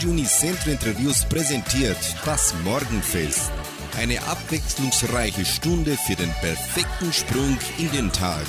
Radio 0.00 0.12
Unicentro 0.12 0.70
Interviews 0.70 1.26
präsentiert 1.26 1.98
das 2.24 2.54
Morgenfest. 2.64 3.52
Eine 3.98 4.18
abwechslungsreiche 4.22 5.44
Stunde 5.44 5.94
für 5.94 6.14
den 6.14 6.30
perfekten 6.40 7.12
Sprung 7.12 7.58
in 7.76 7.90
den 7.90 8.10
Tag. 8.10 8.46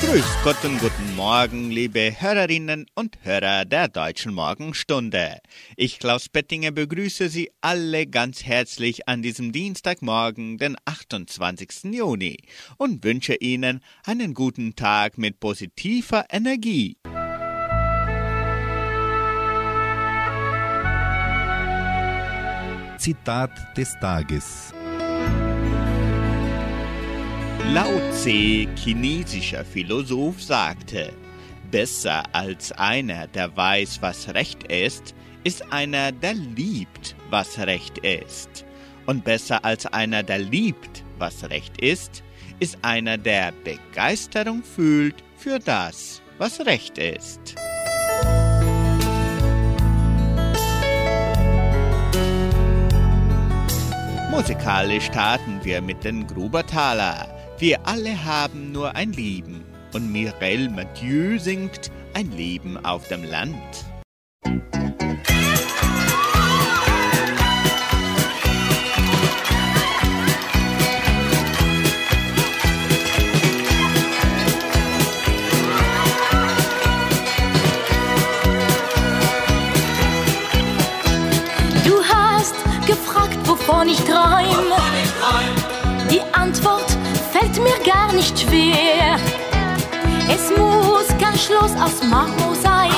Grüß 0.00 0.24
Gott 0.44 0.64
und 0.64 0.78
guten 0.78 1.16
Morgen, 1.16 1.72
liebe 1.72 2.14
Hörerinnen 2.20 2.86
und 2.94 3.18
Hörer 3.24 3.64
der 3.64 3.88
Deutschen 3.88 4.32
Morgenstunde. 4.32 5.40
Ich, 5.76 5.98
Klaus 5.98 6.28
Bettinger, 6.28 6.70
begrüße 6.70 7.28
Sie 7.28 7.50
alle 7.62 8.06
ganz 8.06 8.44
herzlich 8.44 9.08
an 9.08 9.22
diesem 9.22 9.50
Dienstagmorgen, 9.50 10.56
den 10.58 10.76
28. 10.84 11.92
Juni, 11.92 12.36
und 12.76 13.02
wünsche 13.02 13.34
Ihnen 13.34 13.80
einen 14.04 14.34
guten 14.34 14.76
Tag 14.76 15.18
mit 15.18 15.40
positiver 15.40 16.26
Energie. 16.30 16.96
Zitat 23.04 23.50
des 23.76 23.92
Tages. 24.00 24.72
Lao 27.74 28.00
Tse, 28.12 28.66
chinesischer 28.76 29.62
Philosoph, 29.62 30.42
sagte, 30.42 31.12
besser 31.70 32.22
als 32.32 32.72
einer, 32.72 33.26
der 33.26 33.54
weiß, 33.54 34.00
was 34.00 34.32
Recht 34.32 34.62
ist, 34.72 35.14
ist 35.44 35.70
einer, 35.70 36.12
der 36.12 36.32
liebt, 36.32 37.14
was 37.28 37.58
Recht 37.58 37.98
ist. 37.98 38.64
Und 39.04 39.22
besser 39.22 39.62
als 39.66 39.84
einer, 39.84 40.22
der 40.22 40.38
liebt, 40.38 41.04
was 41.18 41.44
Recht 41.50 41.78
ist, 41.82 42.22
ist 42.58 42.78
einer, 42.80 43.18
der 43.18 43.52
Begeisterung 43.64 44.62
fühlt 44.62 45.16
für 45.36 45.58
das, 45.58 46.22
was 46.38 46.58
Recht 46.64 46.96
ist. 46.96 47.54
Musikalisch 54.34 55.04
starten 55.04 55.60
wir 55.62 55.80
mit 55.80 56.02
den 56.02 56.26
Grubertaler. 56.26 57.28
Wir 57.58 57.78
alle 57.86 58.24
haben 58.24 58.72
nur 58.72 58.96
ein 58.96 59.12
Leben 59.12 59.64
und 59.92 60.10
Mireille 60.10 60.68
Mathieu 60.70 61.38
singt 61.38 61.92
ein 62.14 62.32
Leben 62.32 62.84
auf 62.84 63.06
dem 63.06 63.22
Land. 63.22 63.86
Wovon 83.66 83.88
ich 83.88 83.98
träum. 83.98 84.72
Die 86.10 86.20
Antwort 86.32 86.86
fällt 87.32 87.56
mir 87.62 87.78
gar 87.84 88.12
nicht 88.12 88.38
schwer. 88.38 89.16
Es 90.28 90.50
muss 90.56 91.08
kein 91.20 91.38
Schloss 91.38 91.72
aus 91.80 92.02
Marmor 92.02 92.54
sein. 92.54 92.90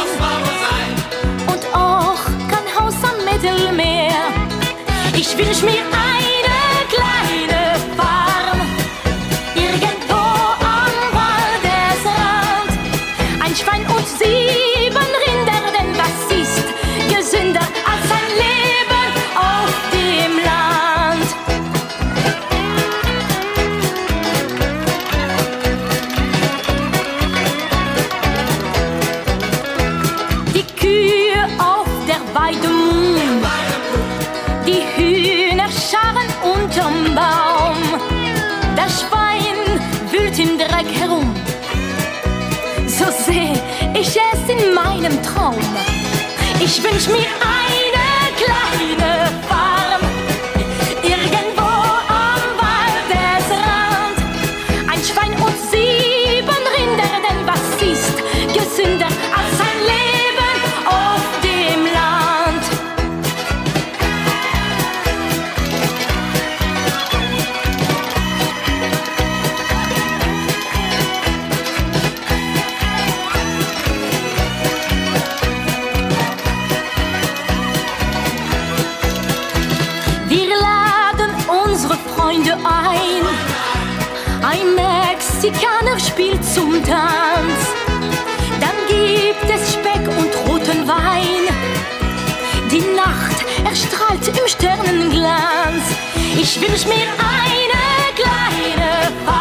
Und 1.47 1.75
auch 1.75 2.25
kein 2.49 2.67
Haus 2.79 2.95
am 3.03 3.25
Mittelmeer. 3.25 4.13
Ich 5.15 5.37
wünsch 5.37 5.63
mir 5.63 5.83
eine 5.93 6.06
Ich 47.07 47.13
wünsch 47.13 47.56
zum 86.57 86.73
Tanz. 86.83 87.61
Dann 88.61 88.79
gibt 88.89 89.55
es 89.55 89.75
Speck 89.75 90.09
und 90.09 90.49
roten 90.49 90.89
Wein. 90.89 91.45
Die 92.71 92.83
Nacht 92.97 93.45
erstrahlt 93.63 94.27
im 94.27 94.49
Sternenglanz. 94.49 95.85
Ich 96.41 96.59
wünsch 96.59 96.87
mir 96.87 97.09
eine 97.19 98.15
kleine 98.15 99.13
Farm. 99.27 99.36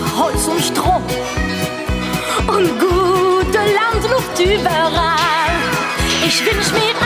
Immer 0.00 0.18
Holz 0.18 0.46
und 0.46 0.60
Stroh 0.60 1.00
und 2.46 2.78
gute 2.78 3.58
Landluft 3.58 4.38
überall. 4.38 5.52
Ich 6.26 6.44
wünsch 6.44 6.72
mir 6.72 6.99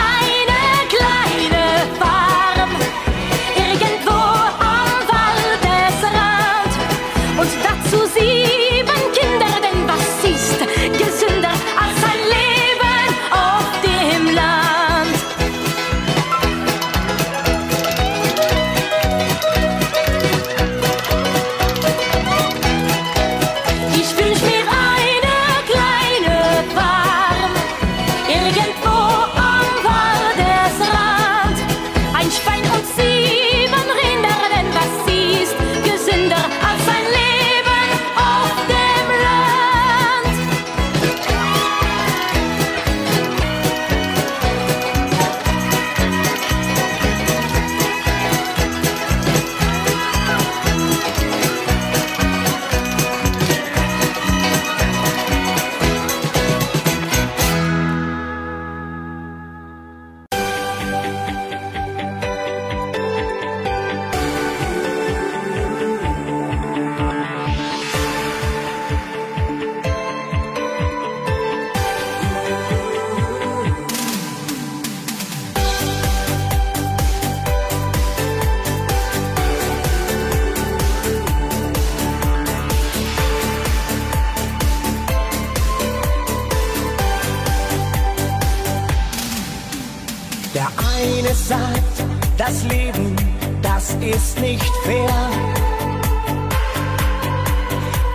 sagt, 91.47 92.03
das 92.37 92.63
Leben, 92.63 93.15
das 93.61 93.95
ist 94.01 94.39
nicht 94.39 94.71
fair. 94.83 95.29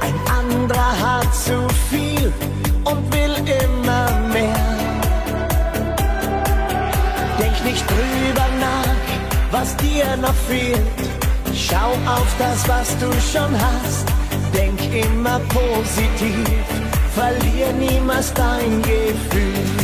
Ein 0.01 0.17
anderer 0.39 0.93
hat 1.01 1.33
zu 1.35 1.67
viel 1.91 2.33
und 2.85 3.13
will 3.13 3.35
immer 3.63 4.11
mehr. 4.33 4.67
Denk 7.39 7.65
nicht 7.65 7.85
drüber 7.89 8.49
nach, 8.59 9.53
was 9.53 9.77
dir 9.77 10.17
noch 10.17 10.35
fehlt. 10.49 10.81
Schau 11.55 11.93
auf 12.07 12.27
das, 12.39 12.69
was 12.69 12.97
du 12.99 13.13
schon 13.33 13.53
hast. 13.55 14.07
Denk 14.53 14.81
immer 14.93 15.39
positiv, 15.51 16.49
verlier 17.15 17.73
niemals 17.79 18.33
dein 18.35 18.83
Gefühl. 18.83 19.80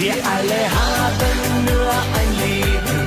Wir 0.00 0.14
alle 0.14 0.60
haben 0.80 1.64
nur 1.66 1.90
ein 2.20 2.30
Leben, 2.40 3.00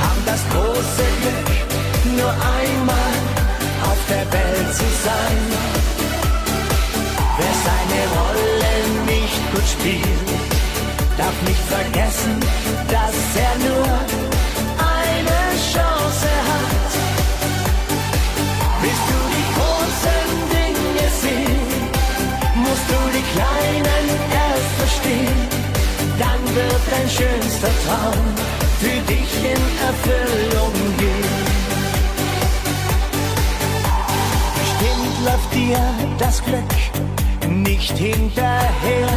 haben 0.00 0.22
das 0.26 0.42
große 0.52 1.06
Glück, 1.20 2.16
nur 2.16 2.30
einmal 2.30 3.14
auf 3.82 3.98
der 4.08 4.24
Welt 4.32 4.74
zu 4.76 4.88
sein. 5.06 5.38
Wer 7.38 7.54
seine 7.66 8.00
Rolle 8.16 8.74
nicht 9.06 9.40
gut 9.52 9.68
spielt, 9.74 10.28
darf 11.16 11.34
nicht 11.44 11.64
vergessen, 11.66 12.38
dass 12.88 13.16
er 13.34 13.54
nur 13.68 14.27
wird 26.78 26.92
dein 26.92 27.08
schönster 27.08 27.68
Traum 27.86 28.24
für 28.80 29.00
dich 29.12 29.30
in 29.52 29.62
Erfüllung 29.88 30.72
gehen. 30.98 31.48
Bestimmt 34.58 35.24
läuft 35.24 35.54
dir 35.54 35.78
das 36.18 36.42
Glück 36.44 37.52
nicht 37.64 37.96
hinterher. 37.96 39.08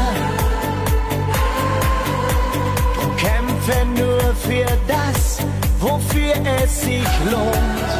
Drum 2.95 3.15
kämpfe 3.17 3.85
nur 3.97 4.35
für 4.35 4.67
das, 4.87 5.39
wofür 5.79 6.33
es 6.63 6.81
sich 6.81 7.07
lohnt. 7.29 7.91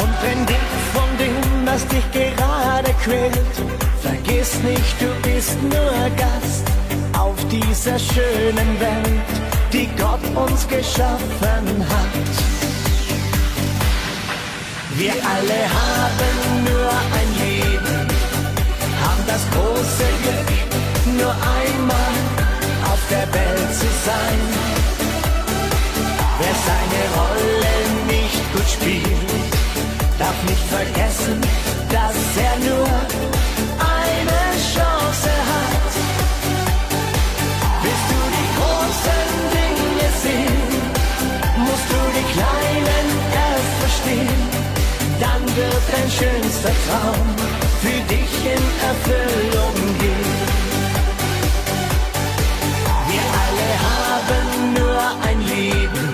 Und 0.00 0.14
wenn 0.22 0.46
dich 0.46 0.68
von 0.94 1.18
dem, 1.18 1.66
was 1.66 1.86
dich 1.88 2.10
gerade 2.12 2.92
quält, 3.04 3.54
vergiss 4.02 4.54
nicht, 4.62 5.00
du 5.00 5.28
bist 5.28 5.62
nur 5.62 6.10
Gast 6.16 6.51
dieser 7.52 7.98
schönen 7.98 8.80
Welt, 8.80 9.28
die 9.72 9.86
Gott 9.98 10.24
uns 10.34 10.66
geschaffen 10.66 11.86
hat. 11.94 12.32
Wir 14.96 15.12
alle 15.12 15.60
haben 15.80 16.64
nur 16.64 16.90
ein 17.18 17.28
Leben, 17.44 18.08
haben 19.04 19.24
das 19.26 19.42
große 19.50 20.11
schönster 46.22 46.72
Traum 46.86 47.26
für 47.82 48.00
dich 48.14 48.32
in 48.54 48.64
Erfüllung 48.90 49.76
gehen. 49.98 50.34
Wir 53.10 53.24
alle 53.44 53.70
haben 53.90 54.72
nur 54.78 55.02
ein 55.28 55.40
Leben, 55.54 56.06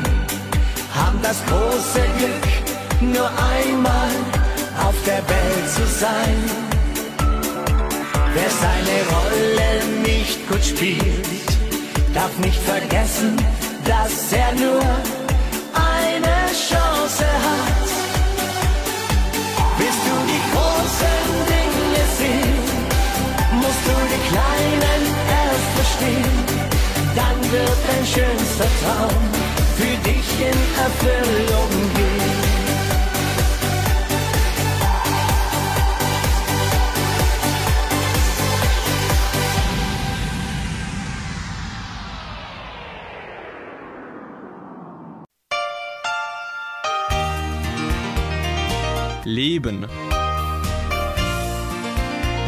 haben 0.94 1.19
das 1.22 1.38
große 1.46 2.05
Glück, 2.19 3.12
nur 3.14 3.31
einmal 3.56 4.14
auf 4.87 4.96
der 5.05 5.22
Welt 5.34 5.69
zu 5.76 5.84
sein. 6.05 6.37
Wer 8.34 8.50
seine 8.64 8.96
Rolle 9.14 9.70
nicht 10.08 10.49
gut 10.49 10.64
spielt, 10.64 11.49
darf 12.14 12.32
nicht 12.38 12.60
vergessen, 12.62 13.37
dass 13.84 14.32
er 14.32 14.52
nur 14.55 14.82
eine 15.75 16.37
Chance 16.69 17.25
hat. 17.25 17.88
Kleinen 24.31 25.03
erst 25.43 25.70
verstehen. 25.79 26.37
Dann 27.17 27.39
wird 27.53 27.79
dein 27.89 28.05
schönster 28.06 28.69
Traum 28.82 29.23
für 29.77 29.97
dich 30.08 30.29
in 30.41 30.58
Erfüllung 30.85 31.70
gehen. 31.94 32.49
Leben. 49.25 50.07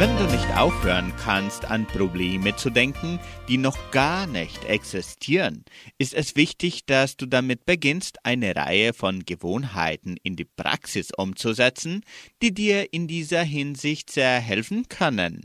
Wenn 0.01 0.17
du 0.17 0.23
nicht 0.23 0.57
aufhören 0.57 1.13
kannst, 1.23 1.65
an 1.65 1.85
Probleme 1.85 2.55
zu 2.55 2.71
denken, 2.71 3.19
die 3.47 3.59
noch 3.59 3.91
gar 3.91 4.25
nicht 4.25 4.65
existieren, 4.65 5.63
ist 5.99 6.15
es 6.15 6.35
wichtig, 6.35 6.87
dass 6.87 7.17
du 7.17 7.27
damit 7.27 7.67
beginnst, 7.67 8.25
eine 8.25 8.55
Reihe 8.55 8.93
von 8.93 9.23
Gewohnheiten 9.25 10.17
in 10.23 10.35
die 10.35 10.45
Praxis 10.45 11.11
umzusetzen, 11.15 12.01
die 12.41 12.51
dir 12.51 12.91
in 12.91 13.07
dieser 13.07 13.43
Hinsicht 13.43 14.09
sehr 14.09 14.39
helfen 14.39 14.89
können. 14.89 15.41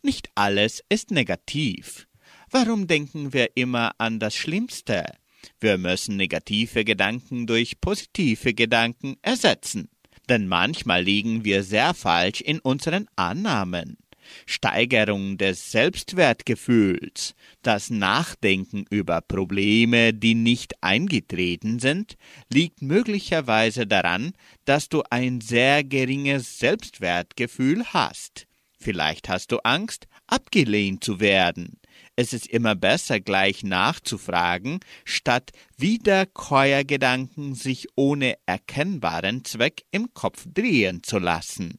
Nicht 0.00 0.30
alles 0.34 0.82
ist 0.88 1.10
negativ. 1.10 2.06
Warum 2.50 2.86
denken 2.86 3.34
wir 3.34 3.54
immer 3.54 3.92
an 3.98 4.18
das 4.18 4.34
Schlimmste? 4.34 5.04
Wir 5.58 5.76
müssen 5.76 6.16
negative 6.16 6.86
Gedanken 6.86 7.46
durch 7.46 7.82
positive 7.82 8.54
Gedanken 8.54 9.18
ersetzen 9.20 9.90
denn 10.30 10.48
manchmal 10.48 11.02
liegen 11.02 11.44
wir 11.44 11.62
sehr 11.62 11.92
falsch 11.92 12.40
in 12.40 12.60
unseren 12.60 13.08
Annahmen. 13.16 13.98
Steigerung 14.46 15.38
des 15.38 15.72
Selbstwertgefühls, 15.72 17.34
das 17.62 17.90
Nachdenken 17.90 18.84
über 18.88 19.20
Probleme, 19.20 20.14
die 20.14 20.36
nicht 20.36 20.82
eingetreten 20.82 21.80
sind, 21.80 22.16
liegt 22.48 22.80
möglicherweise 22.80 23.88
daran, 23.88 24.32
dass 24.64 24.88
du 24.88 25.02
ein 25.10 25.40
sehr 25.40 25.82
geringes 25.82 26.58
Selbstwertgefühl 26.60 27.84
hast. 27.86 28.46
Vielleicht 28.78 29.28
hast 29.28 29.52
du 29.52 29.58
Angst, 29.58 30.06
abgelehnt 30.28 31.02
zu 31.02 31.18
werden. 31.18 31.79
Es 32.20 32.34
ist 32.34 32.48
immer 32.48 32.74
besser, 32.74 33.18
gleich 33.18 33.64
nachzufragen, 33.64 34.80
statt 35.06 35.52
Wiederkäuergedanken 35.78 37.54
sich 37.54 37.86
ohne 37.94 38.34
erkennbaren 38.44 39.42
Zweck 39.46 39.84
im 39.90 40.12
Kopf 40.12 40.44
drehen 40.46 41.02
zu 41.02 41.18
lassen. 41.18 41.78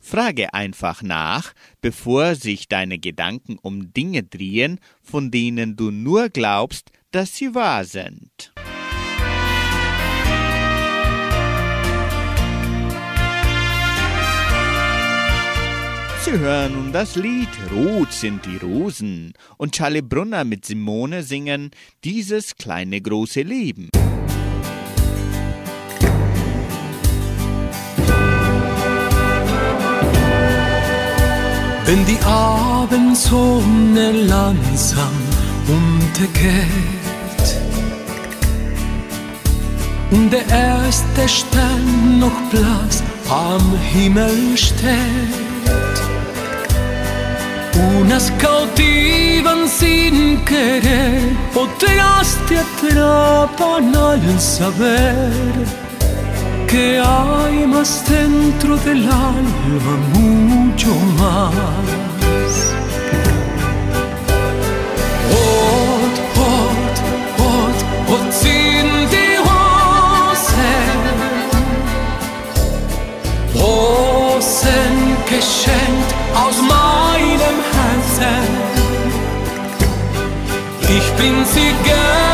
Frage 0.00 0.54
einfach 0.54 1.02
nach, 1.02 1.54
bevor 1.80 2.36
sich 2.36 2.68
deine 2.68 3.00
Gedanken 3.00 3.58
um 3.60 3.92
Dinge 3.92 4.22
drehen, 4.22 4.78
von 5.02 5.32
denen 5.32 5.74
du 5.74 5.90
nur 5.90 6.28
glaubst, 6.28 6.92
dass 7.10 7.34
sie 7.36 7.56
wahr 7.56 7.84
sind. 7.84 8.52
Sie 16.22 16.32
hören 16.38 16.74
nun 16.74 16.92
das 16.92 17.16
Lied 17.16 17.48
Rot 17.72 18.12
sind 18.12 18.44
die 18.44 18.58
Rosen 18.58 19.32
und 19.56 19.72
Charlie 19.74 20.02
Brunner 20.02 20.44
mit 20.44 20.66
Simone 20.66 21.22
singen 21.22 21.70
Dieses 22.04 22.56
kleine 22.56 23.00
große 23.00 23.40
Leben. 23.40 23.88
Wenn 31.86 32.04
die 32.04 32.18
Abendsonne 32.22 34.12
langsam 34.12 35.14
untergeht 35.66 36.60
und 40.10 40.30
der 40.30 40.46
erste 40.48 41.28
Stern 41.28 42.18
noch 42.18 42.40
blass 42.50 43.02
am 43.30 43.78
Himmel 43.78 44.58
steht 44.58 45.50
Unas 47.80 48.30
cautivan 48.38 49.66
sin 49.68 50.44
querer, 50.44 51.22
otras 51.54 52.36
te 52.46 52.58
atrapan 52.58 53.96
al 53.96 54.40
saber 54.40 55.32
que 56.68 57.00
hay 57.00 57.66
más 57.66 58.04
dentro 58.06 58.76
del 58.76 59.02
alma, 59.04 59.94
mucho 60.14 60.94
más. 61.18 62.52
Od, 65.32 66.14
od, 66.52 66.94
od, 67.54 67.76
od 68.14 68.32
sin 68.32 68.90
Osen 73.54 75.16
geschenkt 75.28 76.14
aus 76.34 76.56
meinem 76.62 77.09
príncipe 81.20 82.29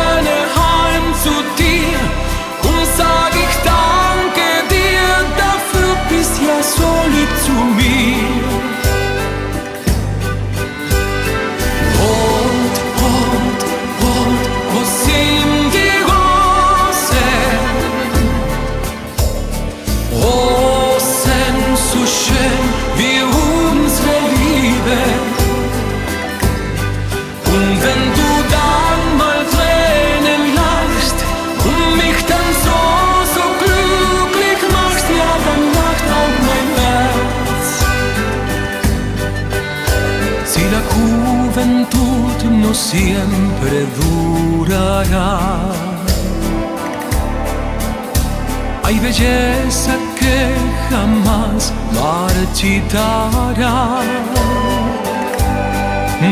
no 42.66 42.74
siempre 42.74 43.86
durará. 44.00 45.38
Hay 48.82 48.98
belleza 48.98 49.92
que 50.18 50.54
jamás 50.90 51.72
marchitará. 52.00 53.74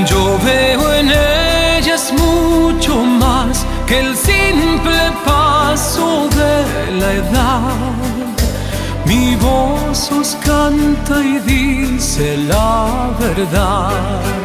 Yo 0.07 0.38
veo 0.45 0.93
en 0.95 1.11
ellas 1.11 2.12
mucho 2.12 2.97
más 2.97 3.64
que 3.87 4.00
el 4.00 4.17
simple 4.17 5.00
paso 5.25 6.29
de 6.41 6.93
la 7.00 7.12
edad. 7.12 7.95
Mi 9.05 9.37
voz 9.37 10.11
os 10.11 10.37
canta 10.45 11.21
y 11.21 11.38
dice 11.41 12.37
la 12.38 13.11
verdad. 13.19 14.44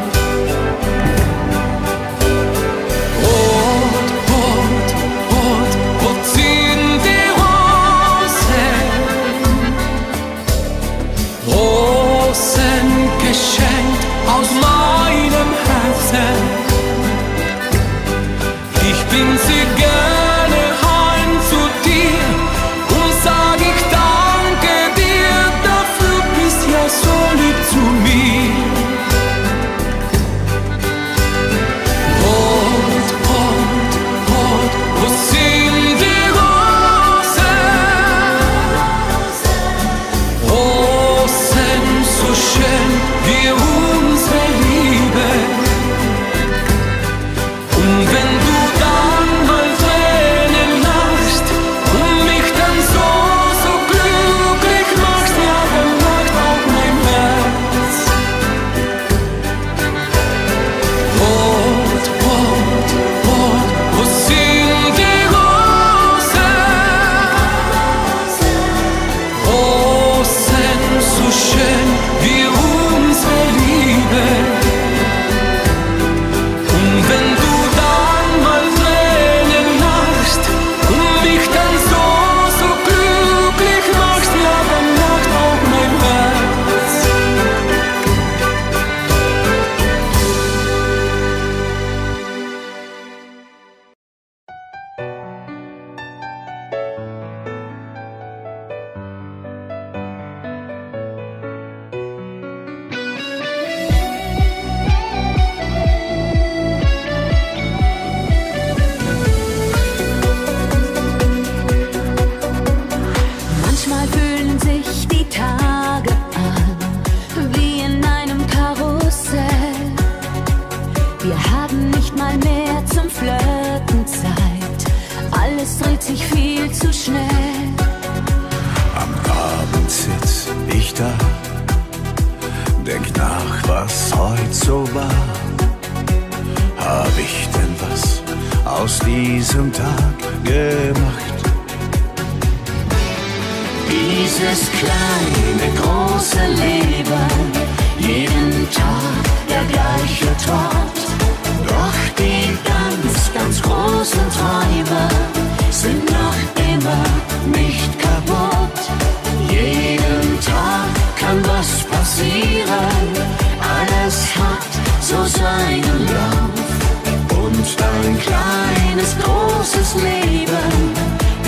kleines, 168.20 169.16
großes 169.24 169.96
Leben. 169.96 170.94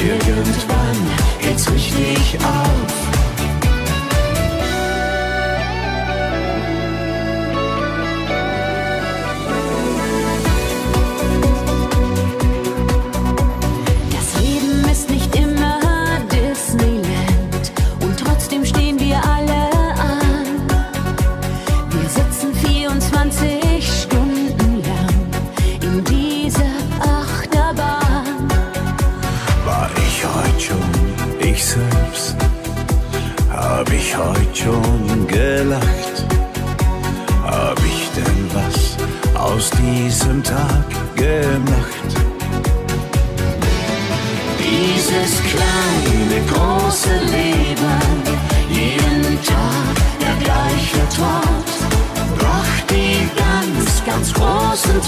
Irgendwann 0.03 0.97
geht's 1.39 1.71
richtig 1.71 2.37
auf. 2.39 2.90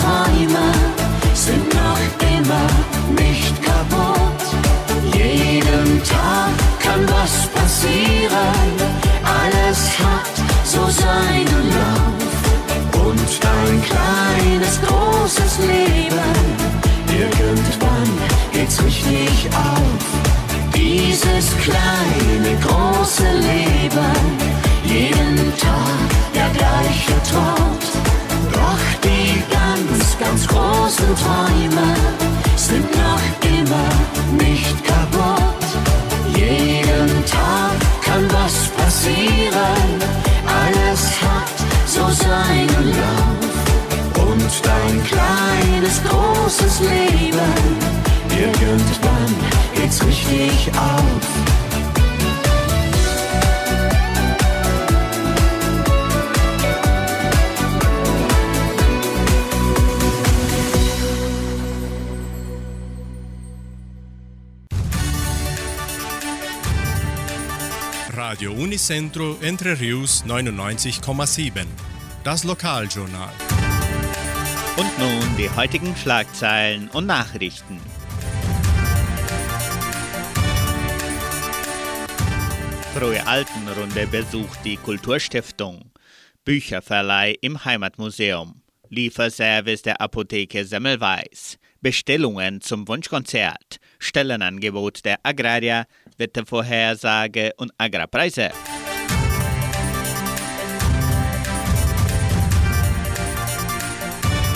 Träume 0.03 0.67
sind 1.33 1.73
noch 1.73 2.03
immer 2.35 2.67
nicht 3.23 3.55
kaputt. 3.63 4.43
Jeden 5.13 6.03
Tag 6.03 6.51
kann 6.79 7.07
was 7.07 7.47
passieren, 7.55 8.67
alles 9.23 9.79
hat 10.03 10.35
so 10.65 10.83
seinen 10.89 11.65
Lauf. 11.79 13.05
Und 13.05 13.29
dein 13.47 13.81
kleines, 13.89 14.81
großes 14.85 15.59
Leben, 15.59 16.35
irgendwann 17.07 18.11
geht's 18.51 18.83
richtig 18.83 19.47
auf. 19.55 20.03
Dieses 20.75 21.45
kleine, 21.63 22.57
große 22.59 23.29
Leben, 23.49 24.15
jeden 24.83 25.57
Tag 25.57 26.09
der 26.35 26.49
gleiche 26.49 27.15
Tod. 27.31 27.82
Ganz 30.33 30.47
großen 30.47 31.15
Träume 31.15 31.95
sind 32.55 32.89
noch 32.95 33.49
immer 33.59 34.43
nicht 34.43 34.83
kaputt. 34.83 35.63
Jeden 36.35 37.23
Tag 37.27 37.77
kann 38.03 38.27
was 38.31 38.69
passieren, 38.69 40.01
alles 40.47 41.21
hat 41.21 41.53
so 41.85 42.09
seinen 42.09 42.93
Lauf. 42.97 44.27
Und 44.27 44.51
dein 44.63 45.03
kleines, 45.03 46.01
großes 46.03 46.79
Leben, 46.79 47.53
irgendwann 48.31 49.35
geht's 49.75 50.03
richtig 50.03 50.71
auf. 50.75 51.32
Unicentro 68.63 69.37
Entre 69.41 69.77
Rius 69.77 70.23
99,7. 70.25 71.65
Das 72.23 72.45
Lokaljournal. 72.45 73.33
Und 74.77 74.99
nun 74.99 75.37
die 75.37 75.49
heutigen 75.49 75.93
Schlagzeilen 75.97 76.87
und 76.93 77.05
Nachrichten. 77.05 77.81
Frohe 82.95 83.27
Altenrunde 83.27 84.07
besucht 84.07 84.59
die 84.63 84.77
Kulturstiftung. 84.77 85.91
Bücherverleih 86.45 87.35
im 87.41 87.65
Heimatmuseum. 87.65 88.61
Lieferservice 88.87 89.81
der 89.81 89.99
Apotheke 89.99 90.63
Semmelweis. 90.63 91.57
Bestellungen 91.81 92.61
zum 92.61 92.87
Wunschkonzert. 92.87 93.81
Stellenangebot 93.99 95.03
der 95.03 95.19
Agraria. 95.23 95.85
Wettervorhersage 96.23 97.51
und 97.57 97.71
Agrarpreise. 97.77 98.51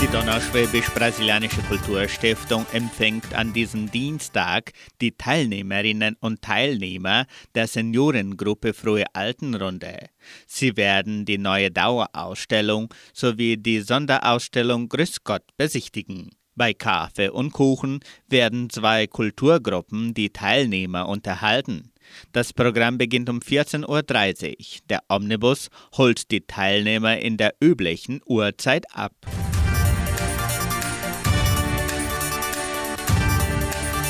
Die 0.00 0.06
Donauschwäbisch-Brasilianische 0.06 1.60
Kulturstiftung 1.68 2.64
empfängt 2.72 3.34
an 3.34 3.52
diesem 3.52 3.90
Dienstag 3.90 4.72
die 5.02 5.12
Teilnehmerinnen 5.12 6.16
und 6.20 6.40
Teilnehmer 6.40 7.26
der 7.54 7.66
Seniorengruppe 7.66 8.72
Frohe 8.72 9.04
Altenrunde. 9.12 10.08
Sie 10.46 10.76
werden 10.76 11.26
die 11.26 11.36
neue 11.36 11.70
Dauerausstellung 11.70 12.94
sowie 13.12 13.56
die 13.56 13.80
Sonderausstellung 13.80 14.88
Grüß 14.88 15.24
Gott 15.24 15.44
besichtigen. 15.56 16.30
Bei 16.58 16.74
Kaffee 16.74 17.28
und 17.28 17.52
Kuchen 17.52 18.00
werden 18.28 18.68
zwei 18.68 19.06
Kulturgruppen 19.06 20.12
die 20.12 20.30
Teilnehmer 20.30 21.08
unterhalten. 21.08 21.92
Das 22.32 22.52
Programm 22.52 22.98
beginnt 22.98 23.30
um 23.30 23.38
14.30 23.38 23.86
Uhr. 23.86 24.64
Der 24.90 25.02
Omnibus 25.08 25.68
holt 25.96 26.32
die 26.32 26.40
Teilnehmer 26.40 27.18
in 27.18 27.36
der 27.36 27.54
üblichen 27.60 28.20
Uhrzeit 28.26 28.92
ab. 28.92 29.12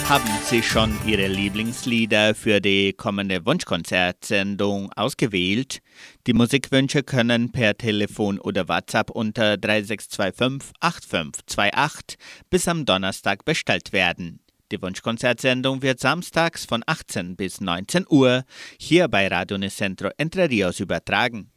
Haben 0.09 0.31
Sie 0.45 0.63
schon 0.63 0.97
Ihre 1.07 1.27
Lieblingslieder 1.27 2.35
für 2.35 2.63
die 2.63 2.95
kommende 2.95 3.45
Wunschkonzertsendung 3.45 4.91
ausgewählt? 4.95 5.81
Die 6.27 6.33
Musikwünsche 6.33 7.03
können 7.03 7.53
per 7.53 7.77
Telefon 7.77 8.39
oder 8.39 8.69
WhatsApp 8.69 9.11
unter 9.11 9.59
3625 9.59 10.73
8528 10.81 12.19
bis 12.49 12.67
am 12.69 12.87
Donnerstag 12.87 13.45
bestellt 13.45 13.93
werden. 13.93 14.41
Die 14.73 14.81
Wunschkonzertsendung 14.81 15.83
wird 15.83 16.01
samstags 16.01 16.65
von 16.65 16.83
18 16.87 17.37
bis 17.37 17.61
19 17.61 18.07
Uhr 18.09 18.45
hier 18.81 19.09
bei 19.09 19.29
Radio 19.29 19.59
Nicentro 19.59 20.09
Entre 20.17 20.49
Rios 20.49 20.81
übertragen. 20.81 21.51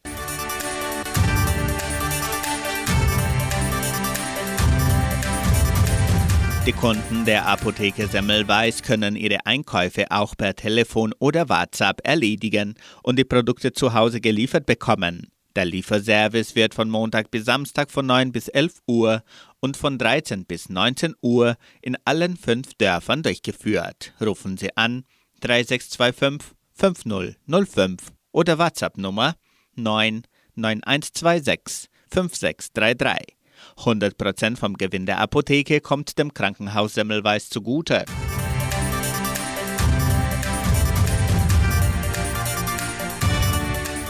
Die 6.68 6.74
Kunden 6.74 7.26
der 7.26 7.48
Apotheke 7.48 8.06
Semmelweis 8.06 8.84
können 8.84 9.16
ihre 9.16 9.48
Einkäufe 9.48 10.12
auch 10.12 10.38
per 10.38 10.56
Telefon 10.56 11.12
oder 11.18 11.50
WhatsApp 11.50 12.02
erledigen 12.04 12.76
und 13.02 13.18
die 13.18 13.24
Produkte 13.24 13.74
zu 13.74 13.96
Hause 13.96 14.22
geliefert 14.22 14.68
bekommen. 14.68 15.32
Der 15.56 15.66
Lieferservice 15.66 16.56
wird 16.56 16.76
von 16.76 16.88
Montag 16.88 17.32
bis 17.32 17.46
Samstag 17.46 17.90
von 17.90 18.06
9 18.06 18.32
bis 18.32 18.48
11 18.48 18.76
Uhr 18.86 19.24
und 19.60 19.76
von 19.76 19.98
13 19.98 20.46
bis 20.46 20.70
19 20.70 21.16
Uhr 21.24 21.56
in 21.82 21.98
allen 22.06 22.38
fünf 22.38 22.76
Dörfern 22.76 23.24
durchgeführt. 23.24 24.14
Rufen 24.22 24.58
Sie 24.58 24.78
an 24.78 25.04
3625 25.40 26.56
5005 26.76 28.14
oder 28.32 28.60
WhatsApp 28.60 29.00
Nummer 29.00 29.36
99126 29.78 31.90
5633. 32.12 33.41
100% 33.78 34.58
vom 34.58 34.78
Gewinn 34.78 35.06
der 35.06 35.20
Apotheke 35.20 35.82
kommt 35.82 36.18
dem 36.18 36.34
Krankenhaus 36.34 36.94
Semmelweis 36.94 37.50
zugute. 37.50 38.06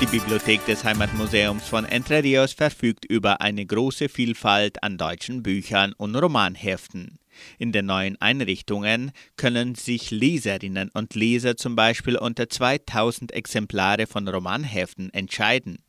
Die 0.01 0.07
Bibliothek 0.07 0.65
des 0.65 0.83
Heimatmuseums 0.83 1.67
von 1.67 1.85
Entre 1.85 2.23
Rios 2.23 2.53
verfügt 2.53 3.05
über 3.05 3.39
eine 3.39 3.63
große 3.63 4.09
Vielfalt 4.09 4.81
an 4.81 4.97
deutschen 4.97 5.43
Büchern 5.43 5.93
und 5.93 6.15
Romanheften. 6.15 7.19
In 7.59 7.71
den 7.71 7.85
neuen 7.85 8.19
Einrichtungen 8.19 9.11
können 9.37 9.75
sich 9.75 10.09
Leserinnen 10.09 10.89
und 10.95 11.13
Leser 11.13 11.55
zum 11.55 11.75
Beispiel 11.75 12.17
unter 12.17 12.49
2000 12.49 13.31
Exemplare 13.31 14.07
von 14.07 14.27
Romanheften 14.27 15.13
entscheiden. 15.13 15.83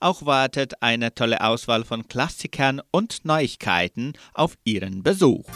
Auch 0.00 0.24
wartet 0.26 0.82
eine 0.82 1.14
tolle 1.14 1.42
Auswahl 1.42 1.84
von 1.84 2.08
Klassikern 2.08 2.80
und 2.90 3.24
Neuigkeiten 3.24 4.12
auf 4.34 4.56
Ihren 4.64 5.02
Besuch. 5.02 5.46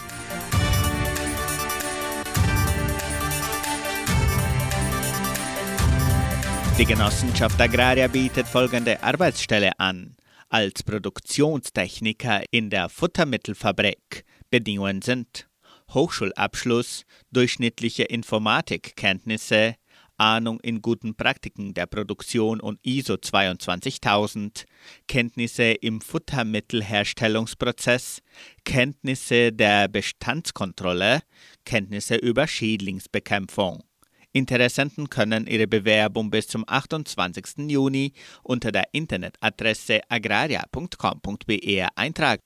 Die 6.77 6.85
Genossenschaft 6.85 7.61
Agraria 7.61 8.07
bietet 8.07 8.47
folgende 8.47 9.03
Arbeitsstelle 9.03 9.79
an. 9.79 10.15
Als 10.49 10.81
Produktionstechniker 10.81 12.41
in 12.49 12.71
der 12.71 12.89
Futtermittelfabrik. 12.89 14.25
Bedingungen 14.49 15.03
sind 15.03 15.47
Hochschulabschluss, 15.93 17.05
durchschnittliche 17.31 18.03
Informatikkenntnisse, 18.03 19.75
Ahnung 20.21 20.61
in 20.61 20.81
guten 20.83 21.15
Praktiken 21.15 21.73
der 21.73 21.87
Produktion 21.87 22.59
und 22.59 22.79
ISO 22.83 23.17
22000, 23.17 24.67
Kenntnisse 25.07 25.71
im 25.71 25.99
Futtermittelherstellungsprozess, 25.99 28.21
Kenntnisse 28.63 29.51
der 29.51 29.87
Bestandskontrolle, 29.87 31.21
Kenntnisse 31.65 32.17
über 32.17 32.45
Schädlingsbekämpfung. 32.45 33.83
Interessenten 34.31 35.09
können 35.09 35.47
ihre 35.47 35.65
Bewerbung 35.67 36.29
bis 36.29 36.47
zum 36.47 36.65
28. 36.67 37.69
Juni 37.69 38.13
unter 38.43 38.71
der 38.71 38.89
Internetadresse 38.91 40.01
agraria.com.br 40.07 41.87
eintragen. 41.95 42.43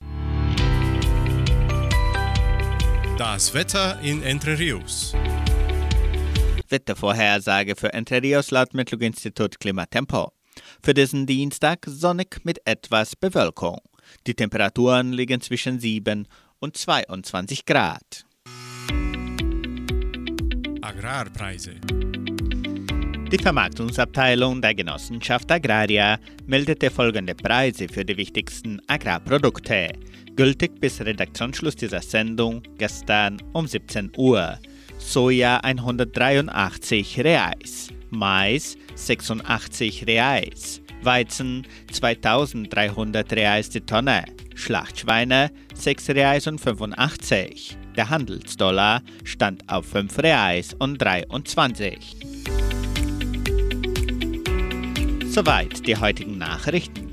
Das 3.18 3.54
Wetter 3.54 4.00
in 4.02 4.24
Entre 4.24 4.58
Rios. 4.58 5.14
Wettervorhersage 6.76 7.74
für 7.78 7.94
Entre 7.94 8.22
Rios 8.22 8.52
laut 8.52 8.74
Metlog-Institut 8.74 9.62
Klimatempo. 9.62 10.34
Für 10.84 10.94
diesen 10.94 11.26
Dienstag 11.26 11.86
sonnig 11.88 12.42
mit 12.44 12.60
etwas 12.66 13.16
Bewölkung. 13.16 13.80
Die 14.28 14.34
Temperaturen 14.34 15.14
liegen 15.14 15.40
zwischen 15.40 15.80
7 15.80 16.28
und 16.60 16.76
22 16.76 17.66
Grad. 17.66 18.26
Agrarpreise. 20.82 21.76
Die 23.32 23.38
Vermarktungsabteilung 23.42 24.62
der 24.62 24.76
Genossenschaft 24.76 25.50
Agraria 25.50 26.20
meldete 26.46 26.92
folgende 26.92 27.36
Preise 27.36 27.88
für 27.88 28.04
die 28.04 28.18
wichtigsten 28.18 28.82
Agrarprodukte, 28.88 29.94
gültig 30.36 30.82
bis 30.82 31.00
Redaktionsschluss 31.00 31.78
dieser 31.78 32.02
Sendung 32.02 32.62
gestern 32.78 33.42
um 33.54 33.66
17 33.66 34.12
Uhr. 34.18 34.60
Soja 34.98 35.58
183 35.64 37.20
Reais, 37.20 37.90
Mais 38.10 38.78
86 38.96 40.06
Reais, 40.08 40.82
Weizen 41.02 41.68
2300 41.92 43.34
Reais 43.34 43.70
die 43.70 43.82
Tonne, 43.82 44.26
Schlachtschweine 44.56 45.52
6 45.74 46.10
Reais 46.10 46.48
und 46.48 46.60
85. 46.60 47.78
Der 47.96 48.10
Handelsdollar 48.10 49.02
stand 49.24 49.70
auf 49.70 49.86
5 49.86 50.18
Reais 50.20 50.74
und 50.80 50.98
23. 50.98 52.18
Soweit 55.28 55.86
die 55.86 55.98
heutigen 55.98 56.38
Nachrichten. 56.38 57.05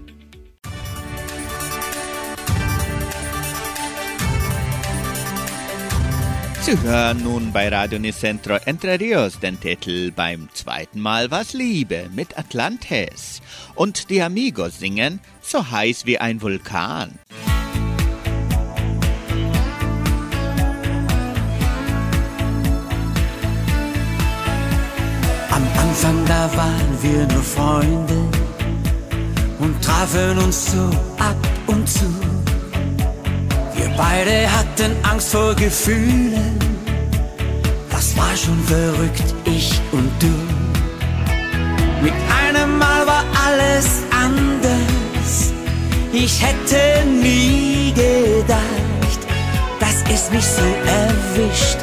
Sie 6.63 6.79
hören 6.81 7.25
nun 7.25 7.51
bei 7.53 7.69
Radio 7.69 7.99
Nicentro 7.99 8.55
Entre 8.67 9.01
Rios 9.01 9.41
den 9.41 9.59
Titel 9.59 10.13
beim 10.13 10.49
zweiten 10.55 11.01
Mal 11.01 11.29
Was 11.29 11.55
Liebe 11.55 12.09
mit 12.15 12.39
Atlantis 12.39 13.43
und 13.75 14.11
die 14.11 14.23
Amigos 14.23 14.79
singen 14.79 15.19
So 15.41 15.73
heiß 15.73 16.07
wie 16.07 16.19
ein 16.19 16.41
Vulkan. 16.41 17.19
Am 25.51 25.67
Anfang 25.81 26.25
da 26.27 26.49
waren 26.57 27.03
wir 27.03 27.27
nur 27.27 27.43
Freunde 27.43 28.29
und 29.59 29.83
trafen 29.85 30.39
uns 30.39 30.71
so 30.71 30.91
ab 31.19 31.37
und 31.67 31.89
zu. 31.89 32.07
Beide 33.97 34.51
hatten 34.51 34.97
Angst 35.03 35.33
vor 35.33 35.55
Gefühlen, 35.55 36.59
das 37.91 38.17
war 38.17 38.35
schon 38.37 38.59
verrückt, 38.65 39.35
ich 39.45 39.81
und 39.93 40.11
du. 40.19 40.33
Mit 42.03 42.15
einem 42.47 42.79
Mal 42.79 43.07
war 43.07 43.25
alles 43.47 43.87
anders, 44.11 45.53
ich 46.13 46.43
hätte 46.43 47.07
nie 47.07 47.93
gedacht, 47.95 49.21
dass 49.79 50.03
es 50.13 50.31
mich 50.31 50.45
so 50.45 50.65
erwischt 50.87 51.79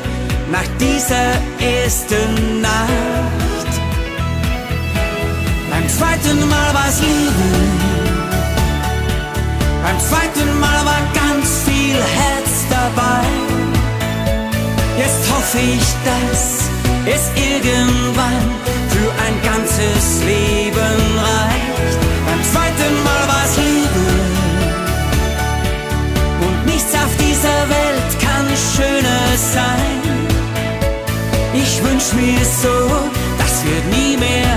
nach 0.52 0.68
dieser 0.80 1.34
ersten 1.60 2.62
Nacht. 2.62 3.72
Beim 5.70 5.88
zweiten 5.88 6.50
Mal 6.50 6.74
war's 6.74 7.00
Liebe, 7.02 7.50
beim 9.84 10.00
zweiten 10.00 10.60
Mal 10.60 10.86
war 10.86 11.02
ganz 11.14 11.29
Herz 12.18 12.52
dabei. 12.70 13.28
Jetzt 14.98 15.24
hoffe 15.32 15.60
ich, 15.60 15.88
dass 16.10 16.70
es 17.06 17.24
irgendwann 17.36 18.44
für 18.94 19.10
ein 19.26 19.36
ganzes 19.44 20.24
Leben 20.24 21.00
reicht. 21.30 22.00
Beim 22.28 22.44
zweiten 22.52 22.94
Mal 23.04 23.24
war's 23.32 23.56
Liebe 23.58 24.06
und 26.46 26.66
nichts 26.66 26.94
auf 26.94 27.14
dieser 27.18 27.60
Welt 27.76 28.12
kann 28.20 28.46
schöner 28.76 29.26
sein. 29.56 30.00
Ich 31.54 31.82
wünsch 31.84 32.14
mir 32.14 32.44
so, 32.64 32.76
das 33.38 33.64
wird 33.66 33.86
nie 33.98 34.18
mehr 34.18 34.54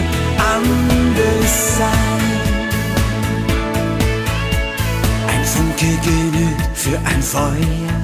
anders 0.55 1.77
sein. 1.79 2.23
Ein 5.33 5.45
Funke 5.45 5.91
für 6.83 6.99
ein 6.99 7.23
Feuer, 7.23 7.95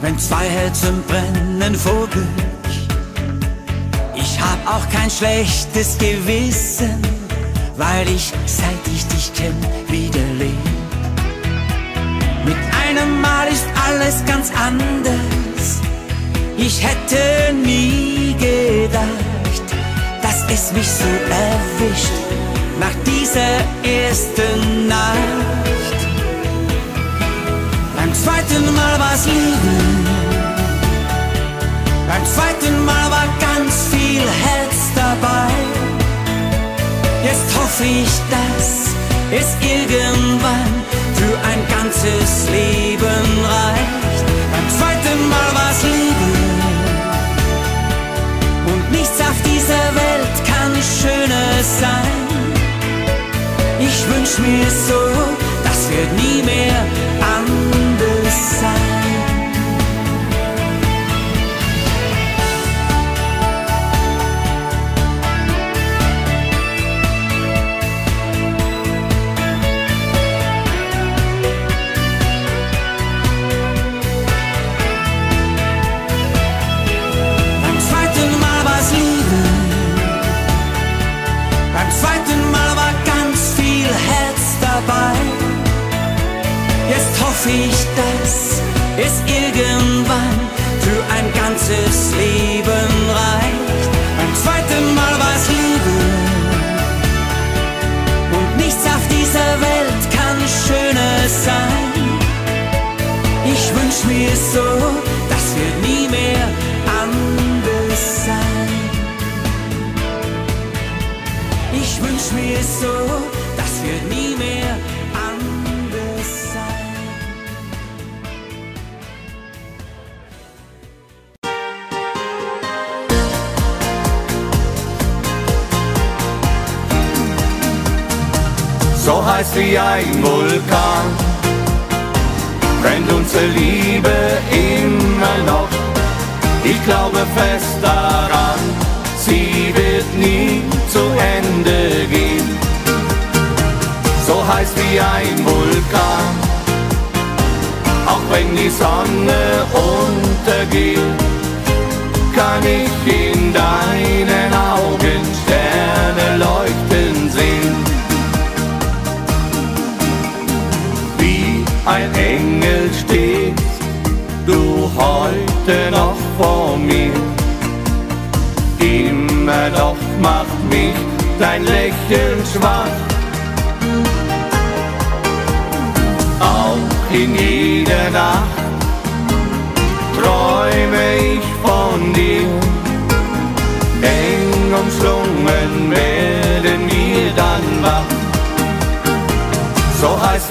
wenn 0.00 0.18
zwei 0.18 0.46
Herzen 0.48 1.02
brennen 1.06 1.74
vor 1.74 2.08
Glück. 2.08 2.24
Ich 4.14 4.40
hab 4.40 4.58
auch 4.66 4.88
kein 4.88 5.10
schlechtes 5.10 5.98
Gewissen, 5.98 7.02
weil 7.76 8.08
ich, 8.08 8.32
seit 8.46 8.86
ich 8.94 9.06
dich 9.08 9.30
kenn, 9.34 9.54
wieder 9.88 10.26
leb. 10.38 10.64
Mit 12.46 12.56
einem 12.88 13.20
Mal 13.20 13.48
ist 13.48 13.66
alles 13.86 14.24
ganz 14.24 14.50
anders. 14.50 15.82
Ich 16.56 16.82
hätte 16.82 17.52
nie 17.52 18.34
gedacht, 18.38 19.68
dass 20.22 20.44
es 20.50 20.72
mich 20.72 20.88
so 20.88 21.04
erwischt 21.28 22.10
nach 22.80 22.94
dieser 23.04 23.60
ersten 23.84 24.88
Nacht. 24.88 25.83
Zweiten 28.24 28.74
Mal 28.74 28.98
war's 28.98 29.26
Liebe, 29.26 29.76
beim 32.08 32.24
zweiten 32.24 32.84
Mal 32.86 33.10
war 33.10 33.28
ganz 33.38 33.88
viel 33.92 34.22
Herz 34.22 34.76
dabei. 34.94 35.52
Jetzt 37.22 37.54
hoffe 37.54 37.84
ich, 37.84 38.08
dass 38.32 38.88
es 39.30 39.48
irgendwann 39.60 40.72
für 41.18 41.36
ein 41.50 41.60
ganzes 41.68 42.48
Leben 42.48 43.26
reicht. 43.44 44.24
Beim 44.52 44.68
zweiten 44.78 45.28
Mal 45.28 45.50
war's 45.52 45.82
Liebe 45.82 46.30
und 48.72 48.90
nichts 48.90 49.20
auf 49.20 49.38
dieser 49.44 49.86
Welt 50.00 50.36
kann 50.48 50.72
schöner 51.02 51.62
sein. 51.78 52.24
Ich 53.80 54.08
wünsch 54.08 54.38
mir 54.38 54.70
so, 54.88 55.00
das 55.62 55.90
wird 55.90 56.10
nie 56.16 56.42
mehr 56.42 56.86
anders 57.20 57.73
sein. 58.34 58.73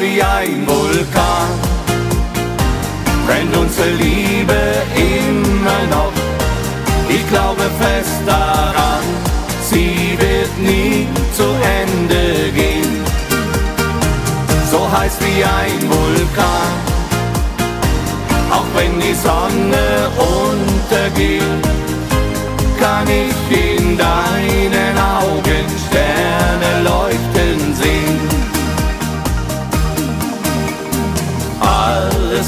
Wie 0.04 0.22
ein 0.22 0.68
Vulkan. 0.68 1.50
Brennt 3.26 3.56
unsere 3.56 3.90
Liebe 3.92 4.60
immer 4.96 5.82
noch. 5.96 6.14
Ich 7.08 7.26
glaube 7.30 7.64
fest 7.80 8.22
daran, 8.26 9.06
sie 9.70 10.18
wird 10.20 10.54
nie 10.60 11.08
zu 11.38 11.48
Ende 11.82 12.52
gehen. 12.60 12.94
So 14.72 14.80
heiß 14.92 15.16
wie 15.26 15.42
ein 15.62 15.82
Vulkan, 15.90 16.74
auch 18.58 18.70
wenn 18.76 19.00
die 19.00 19.18
Sonne 19.28 19.86
untergeht, 20.36 21.64
kann 22.80 23.08
ich 23.08 23.58
in 23.58 23.98
deinen 23.98 24.96
Augen 25.22 25.66
Sterne 25.88 26.33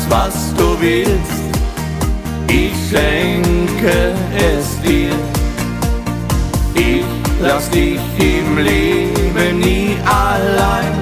Was 0.10 0.54
du 0.56 0.80
willst, 0.80 1.46
ich 2.48 2.74
schenke 2.90 4.14
es 4.36 4.82
dir. 4.82 5.12
Ich 6.76 7.06
lass 7.42 7.70
dich 7.70 8.00
im 8.20 8.58
Leben 8.58 9.60
nie 9.60 9.98
allein. 10.06 10.94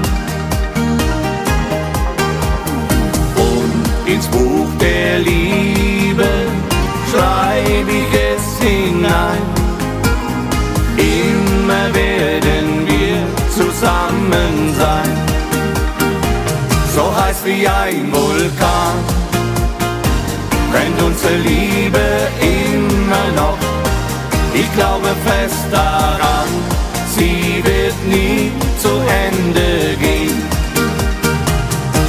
Und 3.35 4.11
ins 4.11 4.27
Buch 4.27 4.69
der 4.79 5.19
Liebe 5.19 6.29
schreib 7.11 7.87
ich 7.87 8.11
es 8.31 8.65
hinein. 8.65 9.43
Immer 10.97 11.93
werden 11.93 12.87
wir 12.87 13.17
zusammen 13.51 14.73
sein. 14.77 15.12
Wie 17.45 17.67
ein 17.67 18.09
Vulkan 18.09 18.95
brennt 20.71 21.01
unsere 21.01 21.35
Liebe 21.35 21.99
immer 22.39 23.27
noch. 23.35 23.57
Ich 24.53 24.73
glaube 24.73 25.09
fest 25.25 25.65
daran, 25.69 26.47
sie 27.13 27.61
wird 27.65 27.95
nie 28.07 28.49
zu 28.79 28.91
Ende 29.27 29.97
gehen. 29.99 30.41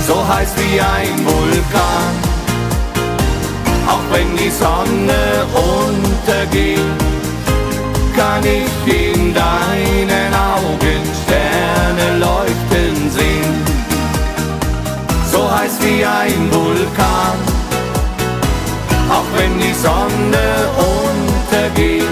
So 0.06 0.16
heiß 0.28 0.50
wie 0.56 0.80
ein 0.80 1.26
Vulkan, 1.26 2.14
auch 3.88 4.06
wenn 4.12 4.36
die 4.36 4.50
Sonne 4.50 5.46
untergeht, 5.52 6.78
kann 8.16 8.44
ich 8.44 8.94
in 8.94 9.34
deinen 9.34 10.32
Augen 10.32 11.02
Sterne 11.24 12.18
leuchten 12.18 13.10
sehen. 13.10 13.33
Wie 15.84 16.02
ein 16.02 16.50
Vulkan. 16.50 17.38
Auch 19.10 19.28
wenn 19.36 19.58
die 19.58 19.74
Sonne 19.74 20.70
untergeht, 20.78 22.04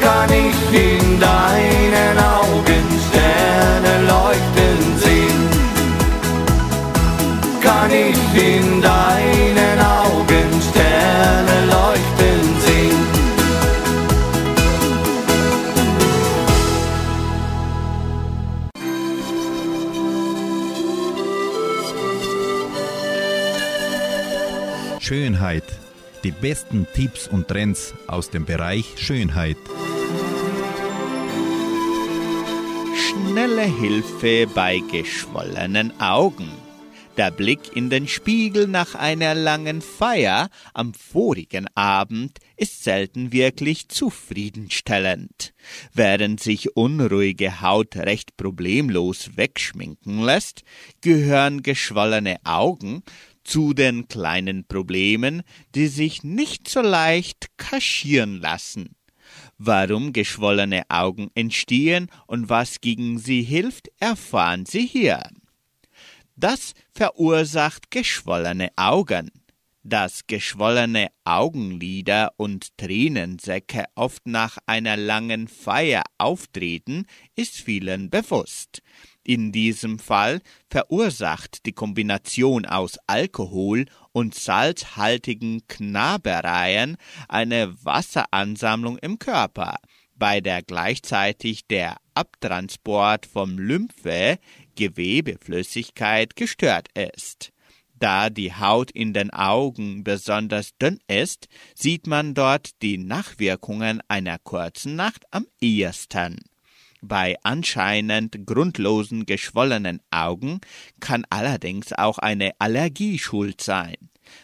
kann 0.00 0.30
ich 0.30 0.54
in 0.72 1.18
deinen 1.18 2.18
Augen 2.18 2.45
Die 26.24 26.32
besten 26.32 26.86
Tipps 26.94 27.28
und 27.28 27.48
Trends 27.48 27.94
aus 28.06 28.30
dem 28.30 28.44
Bereich 28.44 28.94
Schönheit. 28.96 29.56
Schnelle 32.96 33.62
Hilfe 33.62 34.46
bei 34.52 34.80
geschwollenen 34.90 36.00
Augen. 36.00 36.50
Der 37.16 37.30
Blick 37.30 37.74
in 37.74 37.88
den 37.88 38.08
Spiegel 38.08 38.66
nach 38.66 38.94
einer 38.94 39.34
langen 39.34 39.80
Feier 39.80 40.50
am 40.74 40.92
vorigen 40.92 41.66
Abend 41.74 42.38
ist 42.58 42.84
selten 42.84 43.32
wirklich 43.32 43.88
zufriedenstellend. 43.88 45.54
Während 45.94 46.40
sich 46.40 46.76
unruhige 46.76 47.62
Haut 47.62 47.96
recht 47.96 48.36
problemlos 48.36 49.30
wegschminken 49.36 50.22
lässt, 50.22 50.62
gehören 51.00 51.62
geschwollene 51.62 52.36
Augen 52.44 53.02
zu 53.46 53.72
den 53.74 54.08
kleinen 54.08 54.66
Problemen, 54.66 55.42
die 55.74 55.86
sich 55.86 56.22
nicht 56.24 56.68
so 56.68 56.80
leicht 56.80 57.46
kaschieren 57.56 58.40
lassen. 58.40 58.96
Warum 59.58 60.12
geschwollene 60.12 60.82
Augen 60.88 61.30
entstehen 61.34 62.08
und 62.26 62.48
was 62.48 62.80
gegen 62.80 63.18
sie 63.18 63.42
hilft, 63.42 63.88
erfahren 63.98 64.66
Sie 64.66 64.86
hier. 64.86 65.22
Das 66.36 66.74
verursacht 66.92 67.90
geschwollene 67.90 68.70
Augen. 68.76 69.30
Dass 69.82 70.26
geschwollene 70.26 71.08
Augenlider 71.24 72.32
und 72.36 72.76
Tränensäcke 72.76 73.84
oft 73.94 74.26
nach 74.26 74.58
einer 74.66 74.96
langen 74.96 75.46
Feier 75.46 76.02
auftreten, 76.18 77.06
ist 77.36 77.54
vielen 77.54 78.10
bewusst. 78.10 78.82
In 79.28 79.50
diesem 79.50 79.98
Fall 79.98 80.40
verursacht 80.70 81.66
die 81.66 81.72
Kombination 81.72 82.64
aus 82.64 82.96
Alkohol 83.08 83.86
und 84.12 84.36
salzhaltigen 84.36 85.66
Knabereien 85.66 86.96
eine 87.26 87.74
Wasseransammlung 87.84 88.98
im 88.98 89.18
Körper, 89.18 89.78
bei 90.14 90.40
der 90.40 90.62
gleichzeitig 90.62 91.66
der 91.66 91.96
Abtransport 92.14 93.26
vom 93.26 93.58
Lymphe 93.58 94.38
Gewebeflüssigkeit 94.76 96.36
gestört 96.36 96.86
ist. 96.94 97.50
Da 97.98 98.30
die 98.30 98.54
Haut 98.54 98.92
in 98.92 99.12
den 99.12 99.32
Augen 99.32 100.04
besonders 100.04 100.78
dünn 100.78 101.00
ist, 101.08 101.48
sieht 101.74 102.06
man 102.06 102.34
dort 102.34 102.80
die 102.80 102.96
Nachwirkungen 102.96 104.00
einer 104.06 104.38
kurzen 104.38 104.94
Nacht 104.94 105.24
am 105.32 105.46
ehesten. 105.60 106.38
Bei 107.02 107.36
anscheinend 107.42 108.46
grundlosen 108.46 109.26
geschwollenen 109.26 110.00
Augen 110.10 110.60
kann 111.00 111.24
allerdings 111.30 111.92
auch 111.92 112.18
eine 112.18 112.52
Allergie 112.58 113.18
schuld 113.18 113.60
sein. 113.60 113.96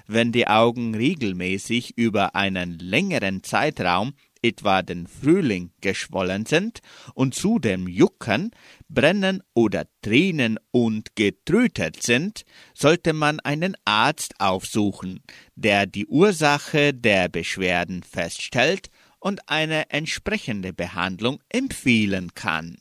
Wenn 0.07 0.33
die 0.33 0.47
Augen 0.47 0.95
regelmäßig 0.95 1.97
über 1.97 2.35
einen 2.35 2.79
längeren 2.79 3.43
Zeitraum, 3.43 4.15
etwa 4.43 4.83
den 4.83 5.07
Frühling, 5.07 5.71
geschwollen 5.81 6.47
sind 6.47 6.81
und 7.15 7.35
zudem 7.35 7.89
jucken, 7.89 8.51
brennen 8.89 9.43
oder 9.55 9.87
tränen 10.03 10.59
und 10.73 11.15
getrötet 11.15 12.03
sind, 12.03 12.45
sollte 12.75 13.13
man 13.13 13.41
einen 13.41 13.77
Arzt 13.85 14.35
aufsuchen, 14.41 15.23
der 15.55 15.87
die 15.87 16.07
Ursache 16.07 16.93
der 16.93 17.29
Beschwerden 17.29 18.03
feststellt 18.03 18.91
und 19.23 19.49
eine 19.49 19.89
entsprechende 19.91 20.73
Behandlung 20.73 21.43
empfehlen 21.49 22.35
kann. 22.35 22.77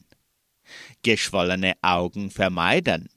Geschwollene 1.04 1.74
Augen 1.82 2.32
vermeiden. 2.32 3.10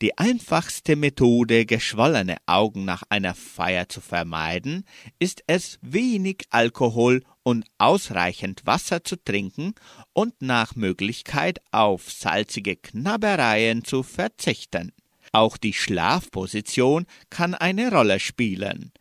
Die 0.00 0.18
einfachste 0.18 0.96
Methode, 0.96 1.64
geschwollene 1.64 2.36
Augen 2.46 2.84
nach 2.84 3.04
einer 3.08 3.34
Feier 3.34 3.88
zu 3.88 4.00
vermeiden, 4.00 4.84
ist 5.20 5.44
es, 5.46 5.78
wenig 5.80 6.42
Alkohol 6.50 7.22
und 7.44 7.66
ausreichend 7.78 8.62
Wasser 8.64 9.04
zu 9.04 9.16
trinken 9.16 9.74
und 10.12 10.40
nach 10.40 10.74
Möglichkeit 10.74 11.60
auf 11.70 12.10
salzige 12.10 12.74
Knabbereien 12.74 13.84
zu 13.84 14.02
verzichten. 14.02 14.92
Auch 15.30 15.56
die 15.56 15.72
Schlafposition 15.72 17.06
kann 17.30 17.54
eine 17.54 17.92
Rolle 17.92 18.18
spielen. 18.18 18.92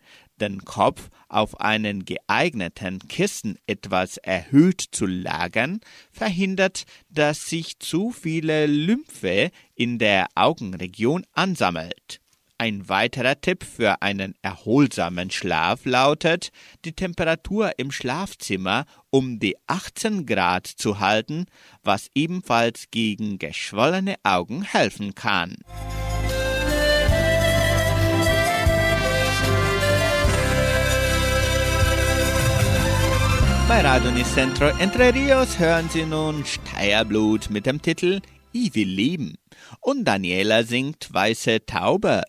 Den 0.41 0.65
Kopf 0.65 1.09
auf 1.29 1.61
einen 1.61 2.03
geeigneten 2.03 2.99
Kissen 3.07 3.57
etwas 3.67 4.17
erhöht 4.17 4.81
zu 4.91 5.05
lagern, 5.05 5.79
verhindert, 6.11 6.85
dass 7.09 7.47
sich 7.47 7.79
zu 7.79 8.11
viele 8.11 8.65
Lymphe 8.65 9.51
in 9.75 9.99
der 9.99 10.27
Augenregion 10.35 11.25
ansammelt. 11.33 12.19
Ein 12.57 12.89
weiterer 12.89 13.41
Tipp 13.41 13.63
für 13.63 14.03
einen 14.03 14.35
erholsamen 14.43 15.31
Schlaf 15.31 15.85
lautet, 15.85 16.51
die 16.85 16.93
Temperatur 16.93 17.71
im 17.77 17.91
Schlafzimmer 17.91 18.85
um 19.09 19.39
die 19.39 19.57
18 19.65 20.27
Grad 20.27 20.67
zu 20.67 20.99
halten, 20.99 21.45
was 21.81 22.09
ebenfalls 22.13 22.91
gegen 22.91 23.39
geschwollene 23.39 24.15
Augen 24.23 24.61
helfen 24.63 25.15
kann. 25.15 25.55
Bei 33.71 33.79
Radio 33.79 34.11
Nicentro 34.11 34.67
Entre 34.79 35.13
Rios 35.13 35.57
hören 35.57 35.87
Sie 35.89 36.03
nun 36.03 36.43
Steierblut 36.45 37.49
mit 37.49 37.65
dem 37.65 37.81
Titel 37.81 38.19
Ich 38.51 38.75
will 38.75 38.89
leben. 38.89 39.37
Und 39.79 40.03
Daniela 40.03 40.63
singt 40.63 41.07
Weiße 41.13 41.65
Taube. 41.65 42.21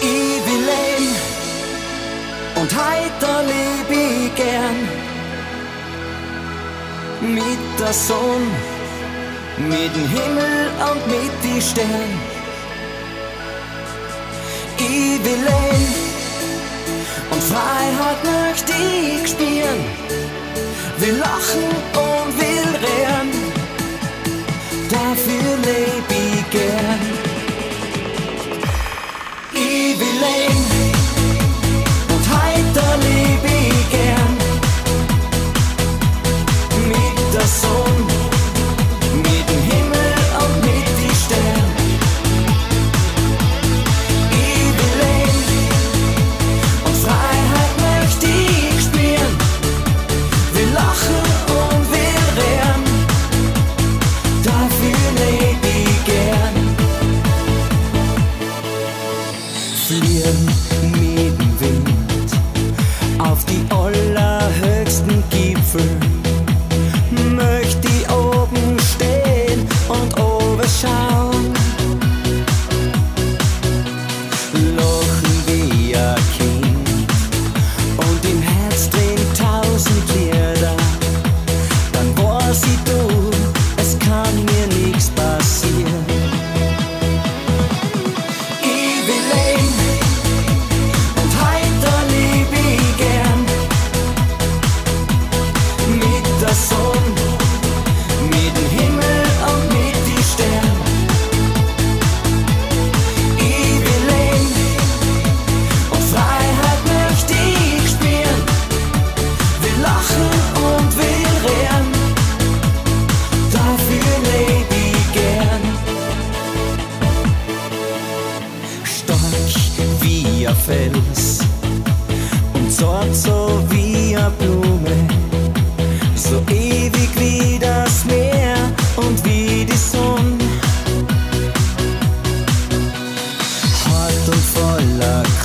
Ich 0.00 0.46
will 0.46 0.64
leben 0.70 1.12
und 2.54 2.70
heiter 2.72 3.42
leb 3.42 3.90
ich 3.90 4.34
gern. 4.36 4.76
Mit 7.34 7.80
der 7.80 7.92
Sonne, 7.92 8.46
mit 9.58 9.92
dem 9.92 10.08
Himmel 10.08 10.70
und 10.92 11.04
mit 11.08 11.32
die 11.42 11.60
Sternen 11.60 12.33
leben 14.80 15.44
und 17.30 17.42
Freiheit 17.42 18.20
möchte 18.24 18.72
ich 18.72 19.30
spüren. 19.30 19.84
Will 20.98 21.16
lachen 21.16 21.64
und 21.98 22.03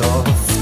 off 0.02 0.59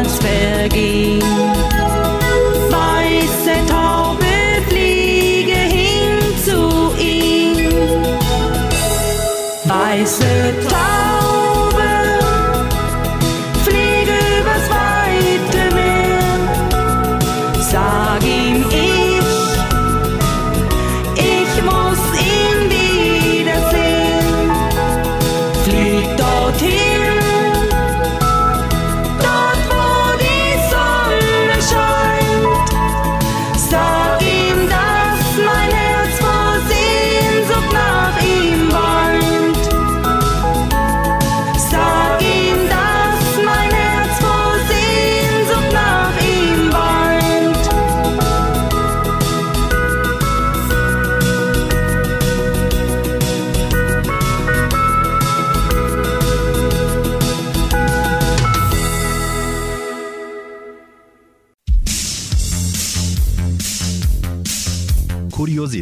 niemals 0.00 0.18
vergehen. 0.18 1.22
Weiße 2.70 3.66
Taube 3.68 4.24
fliege 4.68 5.52
hin 5.52 6.18
zu 6.44 6.94
ihm. 6.98 7.68
Weiße 9.64 10.24
Taube 10.62 10.69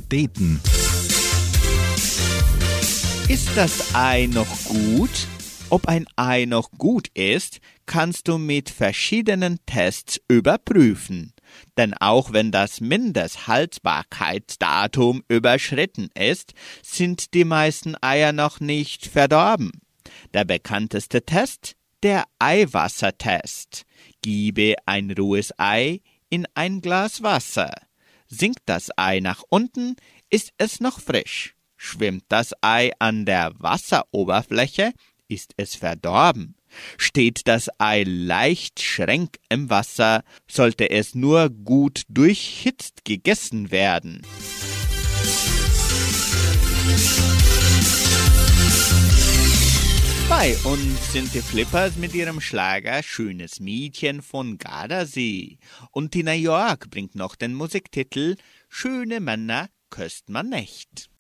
Kuriositäten. 0.09 0.61
Ist 3.29 3.49
das 3.57 3.95
Ei 3.95 4.27
noch 4.27 4.65
gut? 4.65 5.11
Ob 5.71 5.87
ein 5.87 6.07
Ei 6.17 6.47
noch 6.47 6.71
gut 6.71 7.09
ist, 7.09 7.61
kannst 7.85 8.27
du 8.29 8.39
mit 8.39 8.71
verschiedenen 8.71 9.59
Tests 9.67 10.19
überprüfen. 10.29 11.35
Denn 11.77 11.93
auch 11.95 12.33
wenn 12.33 12.51
das 12.53 12.81
Mindesthaltbarkeitsdatum 12.81 15.25
überschritten 15.29 16.09
ist, 16.19 16.55
sind 16.83 17.35
die 17.35 17.45
meisten 17.45 17.95
Eier 18.01 18.33
noch 18.33 18.61
nicht 18.61 19.05
verdorben. 19.07 19.73
Der 20.33 20.45
bekannteste 20.45 21.27
Test? 21.27 21.75
Der 22.03 22.25
Eiwassertest. 22.39 23.83
Gebe 24.23 24.77
ein 24.87 25.11
rohes 25.11 25.53
Ei 25.59 26.01
in 26.31 26.47
ein 26.55 26.81
Glas 26.81 27.23
Wasser. 27.23 27.88
Sinkt 28.29 28.61
das 28.67 28.91
Ei 28.97 29.21
nach 29.21 29.43
unten, 29.49 29.97
ist 30.31 30.53
es 30.59 30.81
noch 30.81 31.01
frisch. 31.01 31.55
Schwimmt 31.77 32.25
das 32.29 32.53
Ei 32.61 32.91
an 32.99 33.25
der 33.25 33.53
Wasseroberfläche, 33.59 34.93
ist 35.29 35.53
es 35.57 35.75
verdorben. 35.75 36.57
Steht 36.99 37.47
das 37.47 37.69
Ei 37.79 38.05
leicht 38.07 38.81
schrenk 38.81 39.39
im 39.49 39.71
Wasser, 39.71 40.23
sollte 40.51 40.91
es 40.91 41.15
nur 41.15 41.49
gut 41.49 42.03
durchhitzt 42.09 43.05
gegessen 43.05 43.71
werden. 43.71 44.23
Bei 50.41 50.57
uns 50.63 51.13
sind 51.13 51.35
die 51.35 51.41
Flippers 51.41 51.97
mit 51.97 52.15
ihrem 52.15 52.41
Schlager 52.41 53.03
Schönes 53.03 53.59
Mädchen 53.59 54.23
von 54.23 54.57
Gardasee. 54.57 55.59
Und 55.91 56.13
Tina 56.13 56.33
York 56.33 56.91
bringt 56.91 57.17
noch 57.17 57.35
den 57.35 57.55
Musiktitel 57.55 58.37
Schöne 58.69 59.19
Männer 59.19 59.69
köst 59.91 60.29
man 60.29 60.49
nicht. 60.49 61.11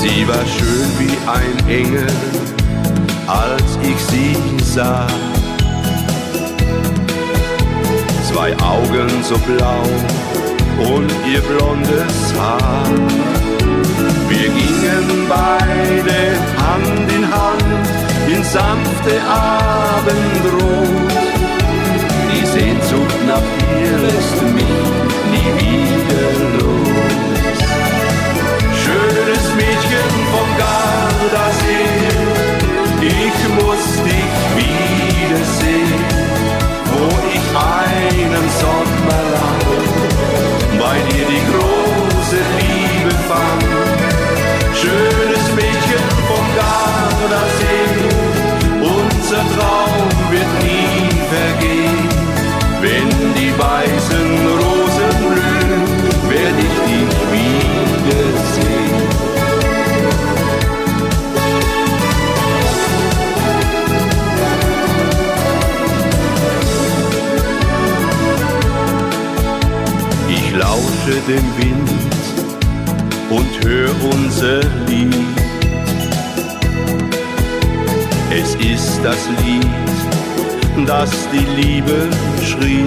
Sie 0.00 0.26
war 0.26 0.46
schön 0.46 0.88
wie 0.98 1.28
ein 1.28 1.68
Engel, 1.68 2.06
als 3.30 3.78
ich 3.82 3.98
sie 4.10 4.36
sah. 4.62 5.06
Zwei 8.30 8.52
Augen 8.58 9.10
so 9.22 9.36
blau 9.38 9.82
und 10.94 11.10
ihr 11.32 11.40
blondes 11.40 12.34
Haar. 12.38 12.84
Wir 14.28 14.48
gingen 14.48 15.28
beide 15.28 16.18
Hand 16.62 17.12
in 17.16 17.24
Hand 17.24 17.88
in 18.28 18.42
sanfte 18.42 19.14
Abendrot. 19.28 20.88
Die 22.32 22.46
Sehnsucht 22.46 23.20
nach 23.26 23.48
dir 23.60 23.92
lässt 24.06 24.42
mich 24.58 24.80
nie 25.32 25.52
wieder 25.62 26.26
los. 26.58 27.58
Schönes 28.82 29.44
Mädchen 29.56 30.10
vom 30.32 30.48
Gardasee. 30.58 31.69
Ich 33.10 33.38
muss 33.58 33.86
dich 34.04 34.34
wiedersehen, 34.56 36.04
wo 36.92 37.06
ich 37.36 37.46
einen 37.56 38.44
Sommer 38.62 39.20
lang 39.34 39.60
bei 40.78 40.96
dir 41.10 41.26
die 41.34 41.44
große 41.50 42.40
Liebe 42.58 43.12
fand. 43.28 43.62
Schönes 44.80 45.44
Mädchen 45.54 46.04
vom 46.28 46.46
Gardasee, 46.60 47.88
unser 48.80 49.42
Traum 49.54 50.08
wird 50.30 50.52
nie 50.62 50.89
dem 71.26 71.44
Wind 71.58 71.90
und 73.30 73.64
hör 73.64 73.90
unser 74.12 74.60
Lied. 74.86 75.14
Es 78.30 78.54
ist 78.56 79.00
das 79.02 79.18
Lied, 79.44 80.86
das 80.86 81.10
die 81.32 81.60
Liebe 81.60 82.08
schrie. 82.44 82.84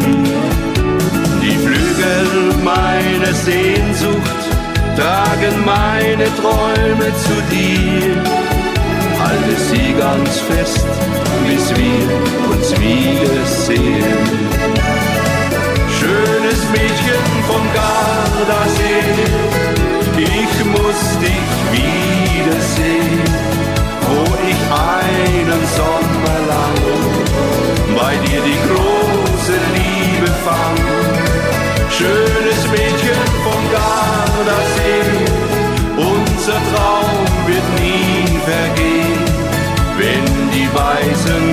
Die 1.41 1.57
Flügel 1.57 2.63
meiner 2.63 3.33
Sehnsucht 3.33 4.41
tragen 4.95 5.65
meine 5.65 6.25
Träume 6.39 7.11
zu 7.17 7.35
dir. 7.51 8.15
Halte 9.19 9.55
sie 9.69 9.93
ganz 9.99 10.39
fest, 10.39 10.87
bis 11.45 11.69
wir 11.75 12.55
uns 12.55 12.71
wiedersehen. 12.79 14.62
Mädchen 16.73 17.25
von 17.47 17.63
Gardasee, 17.73 19.03
ich 20.17 20.65
muss 20.65 21.01
dich 21.19 21.53
wiedersehen, 21.71 23.23
wo 24.09 24.21
ich 24.51 24.61
einen 24.69 25.61
Sommer 25.77 26.37
lang 26.51 26.79
bei 27.95 28.13
dir 28.25 28.41
die 28.41 28.59
große 28.67 29.55
Liebe 29.75 30.31
fand 30.43 31.13
Schönes 31.95 32.67
Mädchen 32.71 33.23
vom 33.43 33.61
Gardasee, 33.71 35.03
unser 35.95 36.59
Traum 36.71 37.27
wird 37.45 37.67
nie 37.79 38.25
vergehen. 38.49 39.23
Wenn 39.95 40.25
die 40.51 40.67
weißen 40.73 41.52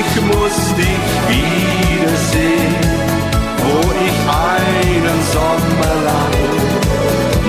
ich 0.00 0.22
muss 0.22 0.58
dich 0.76 1.06
wiedersehen, 1.28 2.74
wo 3.64 3.78
ich 4.06 4.18
einen 4.54 5.18
Sommer 5.34 5.94
lang 6.08 6.36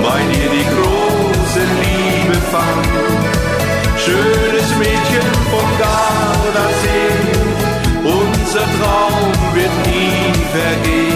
bei 0.04 0.20
dir 0.32 0.50
die 0.58 0.68
große 0.76 1.64
Liebe 1.82 2.38
fand. 2.52 2.88
Schönes 3.98 4.70
Mädchen 4.78 5.28
vom 5.52 5.70
Gardasee, 5.84 7.14
unser 8.04 8.66
Traum 8.78 9.32
wird 9.54 9.76
nie 9.86 10.34
vergehen. 10.54 11.09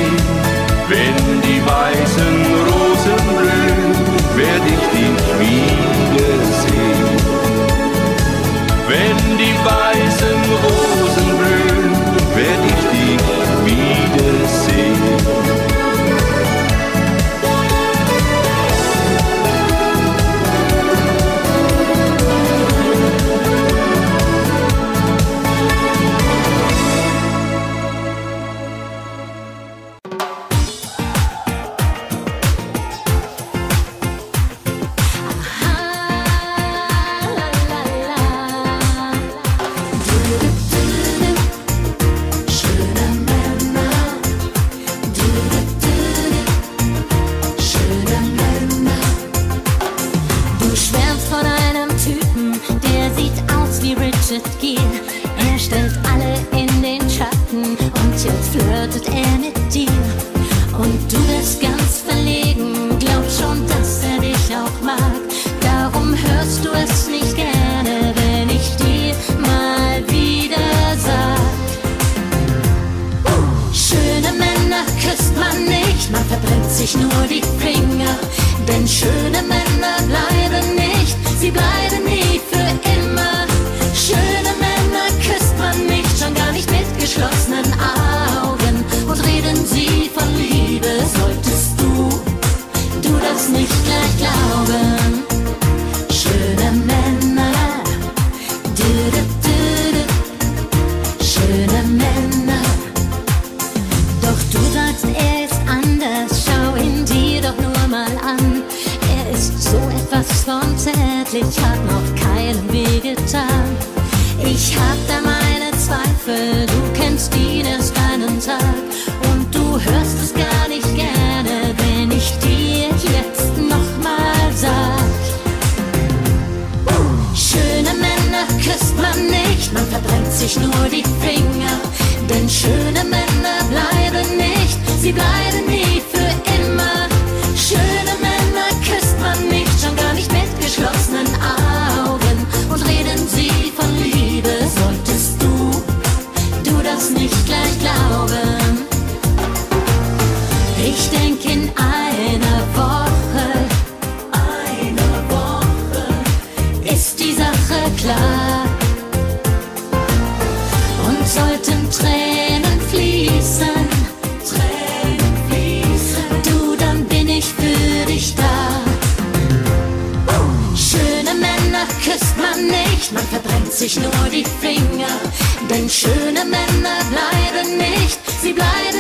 Schöne 176.04 176.44
Männer 176.44 177.00
bleiben 177.10 177.78
nicht, 177.78 178.20
sie 178.42 178.52
bleiben. 178.52 178.93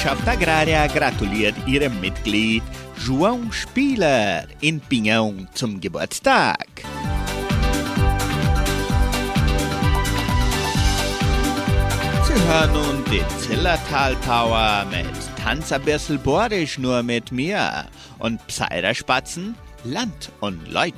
Genossenschaft 0.00 0.28
Agraria 0.28 0.86
gratuliert 0.86 1.54
ihrem 1.66 2.00
Mitglied 2.00 2.62
João 3.04 3.52
Spieler 3.52 4.46
in 4.62 4.80
Pinhão 4.80 5.46
zum 5.52 5.78
Geburtstag. 5.78 6.66
Sie 12.24 12.48
hören 12.48 12.72
nun 12.72 13.04
den 13.10 13.28
Zillertal 13.40 14.16
Power 14.24 14.86
mit 14.90 15.04
Tanz 15.36 15.70
ein 15.70 15.82
bisschen 15.82 16.18
borisch 16.18 16.78
nur 16.78 17.02
mit 17.02 17.30
mir 17.30 17.84
und 18.18 18.46
Pseiderspatzen 18.46 19.54
Land 19.84 20.32
und 20.40 20.66
Leut. 20.66 20.94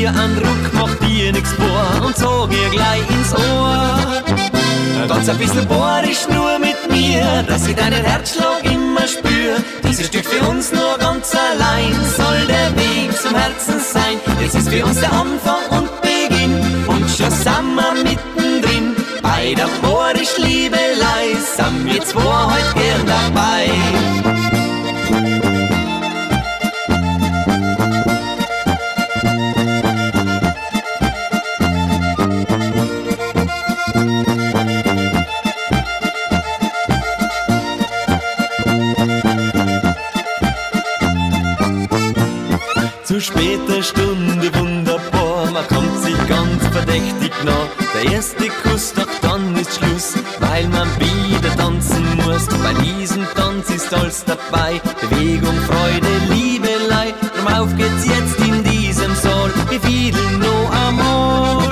Dir 0.00 0.08
einen 0.08 0.38
Ruck, 0.38 0.72
mach 0.72 0.94
dir 1.06 1.32
nix 1.32 1.52
vor 1.52 2.06
und 2.06 2.16
so 2.16 2.48
geh 2.48 2.68
gleich 2.70 3.04
ins 3.10 3.32
Ohr. 3.34 3.98
Ganz 5.08 5.28
ein 5.28 5.38
bisschen 5.38 5.66
bohrisch 5.66 6.26
nur 6.28 6.58
mit 6.58 6.78
mir, 6.90 7.42
dass 7.46 7.66
ich 7.66 7.76
deinen 7.76 8.04
Herzschlag 8.04 8.64
immer 8.64 9.06
spür. 9.06 9.56
Dieses 9.86 10.06
Stück 10.06 10.24
für 10.24 10.48
uns 10.48 10.72
nur 10.72 10.96
ganz 10.98 11.34
allein 11.34 11.92
soll 12.16 12.46
der 12.46 12.70
Weg 12.76 13.16
zum 13.20 13.34
Herzen 13.34 13.80
sein. 13.80 14.16
Jetzt 14.40 14.54
ist 14.54 14.68
für 14.70 14.84
uns 14.84 15.00
der 15.00 15.12
Anfang 15.12 15.64
und 15.70 15.90
Beginn 16.00 16.54
und 16.86 17.10
schon 17.10 17.30
sind 17.30 17.74
wir 17.74 17.92
mittendrin. 18.02 18.96
Bei 19.22 19.54
der 19.54 19.68
bohrisch 19.82 20.38
Liebelei 20.38 21.26
sind 21.56 21.84
wir 21.84 22.00
zwei 22.02 22.44
heute 22.52 22.74
gern 22.74 23.06
dabei. 23.06 24.29
Zu 43.20 43.26
später 43.26 43.82
Stunde 43.82 44.50
wunderbar, 44.54 45.50
man 45.52 45.66
kommt 45.68 46.02
sich 46.02 46.16
ganz 46.26 46.66
verdächtig 46.72 47.30
nah. 47.44 47.68
Der 47.92 48.12
erste 48.12 48.48
Kuss, 48.62 48.94
doch 48.94 49.06
dann 49.20 49.54
ist 49.56 49.74
Schluss, 49.74 50.14
weil 50.38 50.66
man 50.68 50.88
wieder 50.98 51.54
tanzen 51.54 52.16
muss. 52.16 52.46
Bei 52.46 52.72
diesem 52.82 53.26
Tanz 53.34 53.68
ist 53.68 53.92
alles 53.92 54.24
dabei, 54.24 54.80
Bewegung, 55.02 55.54
Freude, 55.68 56.08
Liebelei. 56.30 57.12
Drum 57.36 57.46
auf 57.48 57.76
geht's 57.76 58.06
jetzt 58.06 58.38
in 58.38 58.64
diesem 58.64 59.14
Saal, 59.14 59.50
wir 59.68 59.80
fiedeln 59.82 60.38
noch 60.38 60.70
einmal. 60.88 61.68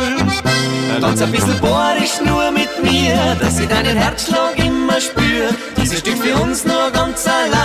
Tanz 1.00 1.22
ein 1.22 1.32
bisschen 1.32 1.58
bohrisch 1.60 2.20
nur 2.26 2.50
mit 2.50 2.82
mir, 2.82 3.36
dass 3.40 3.58
ich 3.58 3.68
deinen 3.68 3.96
Herzschlag 3.96 4.58
immer 4.58 5.00
spür. 5.00 5.48
Dieses 5.80 6.00
Stück 6.00 6.18
für 6.18 6.36
uns 6.42 6.66
nur 6.66 6.90
ganz 6.92 7.26
allein 7.26 7.57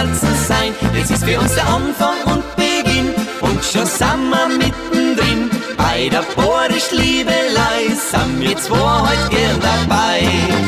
Herzen 0.00 0.34
sein. 0.48 0.74
Jetzt 0.94 1.10
ist 1.10 1.24
für 1.24 1.38
uns 1.38 1.54
der 1.54 1.66
Anfang 1.66 2.16
und 2.32 2.42
Beginn 2.56 3.12
und 3.42 3.62
schon 3.62 3.84
sind 3.84 4.30
wir 4.30 4.48
mittendrin. 4.48 5.50
Bei 5.76 6.08
der 6.08 6.22
bohrisch 6.34 6.90
Liebelei 6.90 7.82
sind 8.10 8.40
wir 8.40 8.56
zwei 8.56 8.78
heute 8.78 9.28
gern 9.28 9.60
dabei. 9.60 10.59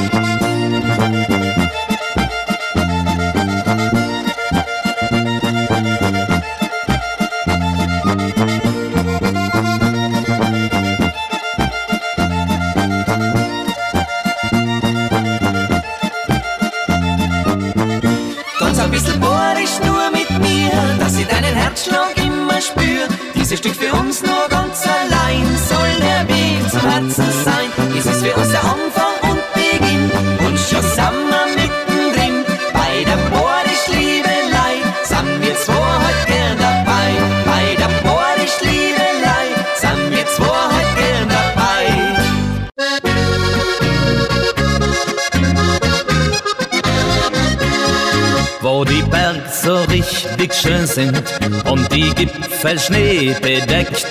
Sind 50.95 51.22
und 51.70 51.93
die 51.93 52.14
Gipfel 52.14 52.78
Schnee 52.78 53.34
bedeckt, 53.40 54.07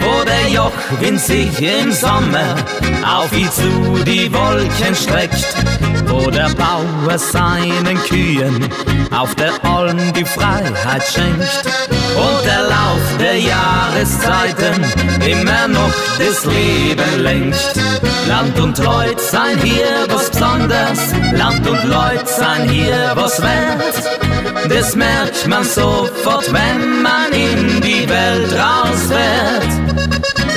wo 0.00 0.24
der 0.24 0.48
Jochwind 0.50 1.20
sich 1.20 1.60
im 1.60 1.92
Sommer 1.92 2.56
auf 3.06 3.32
ihn 3.36 3.50
zu 3.50 4.02
die 4.04 4.32
Wolken 4.32 4.94
streckt, 4.94 5.46
wo 6.06 6.30
der 6.30 6.48
Bauer 6.50 7.18
seinen 7.18 7.98
Kühen 8.08 8.68
auf 9.10 9.34
der 9.34 9.52
Alm 9.64 10.12
die 10.14 10.24
Freiheit 10.24 11.04
schenkt 11.12 11.64
und 12.16 12.44
der 12.44 12.62
Lauf 12.62 13.02
der 13.20 13.38
Jahreszeiten 13.38 14.84
immer 15.26 15.68
noch 15.68 15.92
das 16.18 16.44
Leben 16.46 17.22
lenkt. 17.22 17.74
Land 18.28 18.58
und 18.58 18.78
Leut 18.78 19.20
sein 19.20 19.58
hier 19.62 20.06
was 20.08 20.30
Besonderes, 20.30 21.12
Land 21.32 21.68
und 21.68 21.84
Leut 21.84 22.28
sein 22.28 22.68
hier 22.68 23.12
was 23.14 23.40
wert. 23.42 24.23
Das 24.68 24.96
merkt 24.96 25.46
man 25.46 25.64
sofort, 25.64 26.52
wenn 26.52 27.02
man 27.02 27.32
in 27.32 27.80
die 27.80 28.08
Welt 28.08 28.52
rausfährt. 28.52 29.84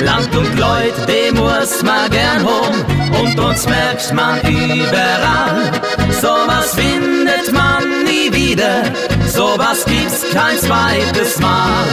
Land 0.00 0.34
und 0.34 0.58
Leut, 0.58 0.94
dem 1.08 1.34
muss 1.34 1.82
man 1.82 2.10
gern 2.10 2.44
hom 2.44 3.20
und 3.20 3.38
uns 3.38 3.66
merkt 3.66 4.12
man 4.14 4.40
überall. 4.40 5.72
Sowas 6.20 6.74
findet 6.74 7.52
man 7.52 8.04
nie 8.04 8.32
wieder, 8.32 8.84
sowas 9.26 9.84
gibt's 9.84 10.24
kein 10.32 10.58
zweites 10.58 11.38
Mal. 11.40 11.84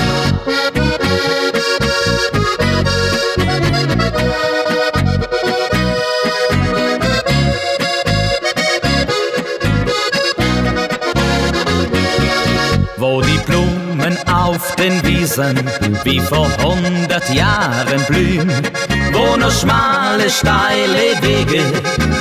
Wiesen 15.36 15.70
wie 16.06 16.20
vor 16.22 16.48
hundert 16.64 17.30
Jahren 17.34 18.02
blühen, 18.08 18.50
wo 19.12 19.36
nur 19.36 19.52
schmale, 19.52 20.30
steile 20.30 21.22
Wege 21.22 21.62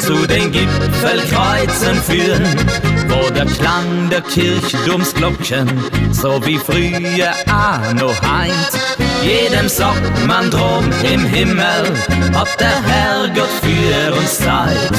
zu 0.01 0.27
den 0.27 0.51
Gipfelkreuzen 0.51 2.03
führen, 2.03 2.67
wo 3.07 3.31
der 3.31 3.47
Klang 3.47 4.11
der 4.11 4.21
Kirchturmsglocken 4.23 5.69
so 6.11 6.45
wie 6.45 6.59
früher 6.59 7.33
noch 7.95 8.21
heint. 8.23 8.73
Jedem 9.23 9.69
sagt 9.69 10.27
man 10.27 10.51
drum 10.51 10.91
im 11.13 11.25
Himmel, 11.25 11.95
hat 12.35 12.59
der 12.59 12.83
Herrgott 12.83 13.49
für 13.63 14.13
uns 14.13 14.39
Zeit. 14.39 14.91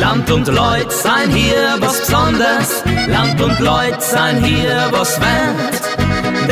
Land 0.00 0.28
und 0.32 0.48
Leut 0.48 0.90
sein 0.90 1.30
hier 1.30 1.76
was 1.78 2.00
Besonderes, 2.00 2.82
Land 3.06 3.40
und 3.40 3.60
Leut 3.60 4.02
sein 4.02 4.42
hier 4.42 4.88
was 4.90 5.20
wert. 5.20 5.89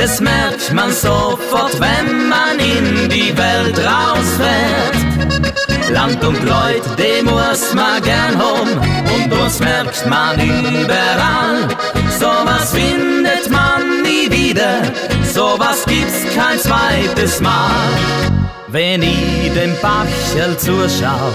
Das 0.01 0.21
merkt 0.21 0.73
man 0.73 0.93
sofort, 0.93 1.75
wenn 1.81 2.29
man 2.29 2.57
in 2.61 3.09
die 3.09 3.37
Welt 3.37 3.77
rausfährt. 3.79 5.09
Land 5.91 6.23
und 6.25 6.41
Leut, 6.45 6.85
dem 6.97 7.25
muss 7.25 7.75
man 7.75 8.01
gern 8.03 8.41
hom 8.41 8.69
und 9.17 9.33
uns 9.33 9.59
merkt 9.59 10.07
man 10.07 10.39
überall. 10.39 11.67
Sowas 12.17 12.73
findet 12.73 13.51
man 13.51 14.03
nie 14.03 14.31
wieder, 14.31 14.83
sowas 15.35 15.85
gibt's 15.85 16.33
kein 16.33 16.61
zweites 16.61 17.41
Mal. 17.41 17.89
Wenn 18.69 19.03
ich 19.03 19.53
dem 19.55 19.75
Bachel 19.83 20.57
zuschau, 20.59 21.33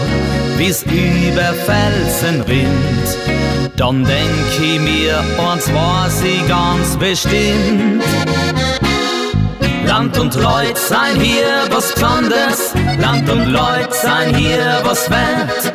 wie's 0.57 0.83
über 0.83 1.53
Felsen 1.65 2.41
rinnt, 2.43 3.17
dann 3.75 4.05
denk 4.05 4.61
ich 4.61 4.79
mir, 4.79 5.17
eins 5.51 5.67
weiß 5.73 6.21
ich 6.23 6.47
ganz 6.47 6.95
bestimmt. 6.95 8.03
Land 9.95 10.17
und 10.17 10.33
Leut 10.33 10.75
sein 10.75 11.21
hier 11.21 11.67
was 11.69 11.93
Besonderes, 11.93 12.73
Land 12.99 13.29
und 13.29 13.51
Leut 13.51 13.93
sein 13.93 14.33
hier 14.33 14.81
was 14.83 15.07
wert. 15.07 15.71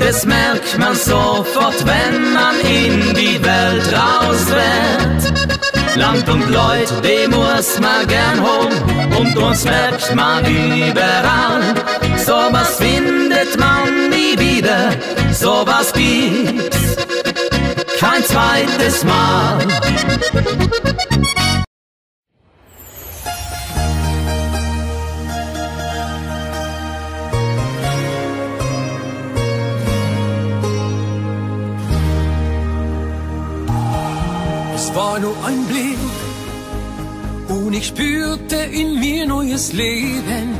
Das 0.00 0.24
merkt 0.24 0.78
man 0.78 0.94
sofort, 0.94 1.84
wenn 1.84 2.32
man 2.32 2.58
in 2.60 3.14
die 3.14 3.38
Welt 3.44 3.92
rausfährt. 3.92 5.36
Land 5.96 6.26
und 6.30 6.48
Leut, 6.48 6.90
die 7.04 7.28
muss 7.28 7.78
man 7.78 8.06
gern 8.06 8.40
holen 8.40 9.18
und 9.18 9.36
uns 9.36 9.64
merkt 9.64 10.14
man 10.14 10.46
überall. 10.46 11.74
Sowas 12.24 12.78
findet 12.78 13.58
man 13.58 14.08
nie 14.08 14.34
wieder, 14.38 14.92
sowas 15.30 15.92
gibt's 15.92 16.96
kein 18.00 18.24
zweites 18.24 19.04
Mal. 19.04 19.58
War 34.94 35.18
nur 35.18 35.34
ein 35.46 35.64
Blick 35.66 35.98
und 37.48 37.72
ich 37.72 37.86
spürte 37.86 38.56
in 38.56 39.00
mir 39.00 39.26
neues 39.26 39.72
Leben. 39.72 40.54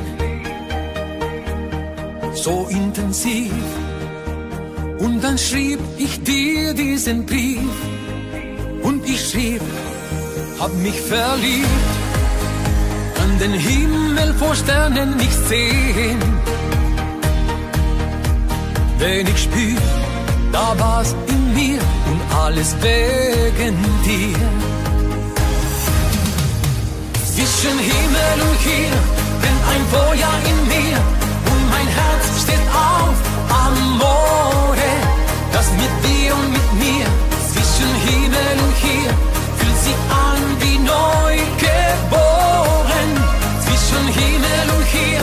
So 2.34 2.66
intensiv. 2.70 3.52
Und 4.98 5.22
dann 5.22 5.36
schrieb 5.36 5.80
ich 5.98 6.22
dir 6.22 6.72
diesen 6.72 7.26
Brief. 7.26 7.76
Und 8.82 9.06
ich 9.06 9.20
schrieb, 9.30 9.62
hab 10.58 10.72
mich 10.76 10.98
verliebt. 11.00 11.66
Kann 13.16 13.38
den 13.38 13.52
Himmel 13.52 14.34
vor 14.34 14.54
Sternen 14.54 15.16
nicht 15.16 15.46
sehen. 15.48 16.20
Wenn 18.98 19.26
ich 19.26 19.42
spür, 19.42 20.01
da 20.52 20.78
war's 20.78 21.14
in 21.26 21.54
mir 21.54 21.80
und 22.10 22.20
alles 22.44 22.76
wegen 22.82 23.76
dir. 24.04 24.48
Zwischen 27.32 27.78
Himmel 27.78 28.36
und 28.48 28.58
hier 28.60 28.94
brennt 29.40 29.64
ein 29.72 29.84
Feuer 29.94 30.34
in 30.50 30.58
mir 30.74 30.98
und 31.50 31.62
mein 31.74 31.88
Herz 31.98 32.24
steht 32.42 32.66
auf 32.90 33.16
Amore. 33.64 34.92
Das 35.52 35.66
mit 35.82 35.94
dir 36.06 36.34
und 36.34 36.50
mit 36.52 36.68
mir 36.84 37.06
zwischen 37.50 37.92
Himmel 38.06 38.54
und 38.64 38.76
hier 38.86 39.10
fühlt 39.58 39.78
sich 39.86 40.00
an 40.28 40.42
wie 40.62 40.78
neu 40.94 41.34
geboren. 41.66 43.08
Zwischen 43.64 44.04
Himmel 44.20 44.66
und 44.76 44.86
hier 44.96 45.22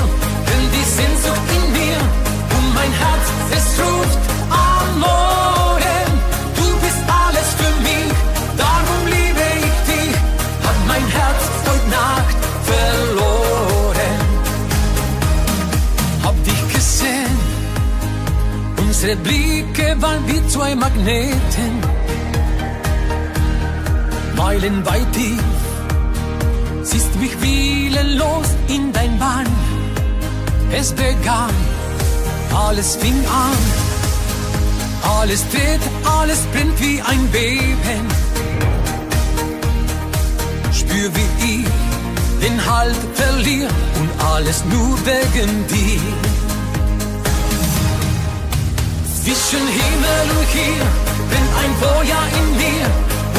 unsere 19.02 19.16
Blicke 19.16 19.96
waren 20.02 20.28
wie 20.28 20.46
zwei 20.50 20.76
Magneten. 20.76 21.74
Meilenweit 24.36 25.10
tief, 25.14 25.42
siehst 26.84 27.16
mich 27.16 27.32
wielenlos 27.42 28.48
in 28.68 28.92
dein 28.92 29.18
Bann. 29.18 29.48
Es 30.74 30.92
begann, 30.92 31.56
alles 32.54 32.98
fing 32.98 33.26
an. 33.28 33.58
Alles 35.18 35.46
dreht, 35.50 35.80
alles 36.20 36.40
brennt 36.52 36.78
wie 36.82 37.02
ein 37.02 37.26
Beben. 37.32 38.04
Spür 40.74 41.10
wie 41.16 41.62
ich 41.62 41.66
den 42.42 42.70
Halt 42.70 42.98
verliere 43.14 43.70
und 44.02 44.10
alles 44.36 44.62
nur 44.66 44.98
wegen 45.06 45.68
dir. 45.68 46.49
Zwischen 49.30 49.68
Himmel 49.68 50.38
und 50.40 50.48
hier 50.50 50.86
brennt 51.30 51.54
ein 51.62 51.74
Feuer 51.80 52.24
in 52.40 52.48
mir 52.58 52.86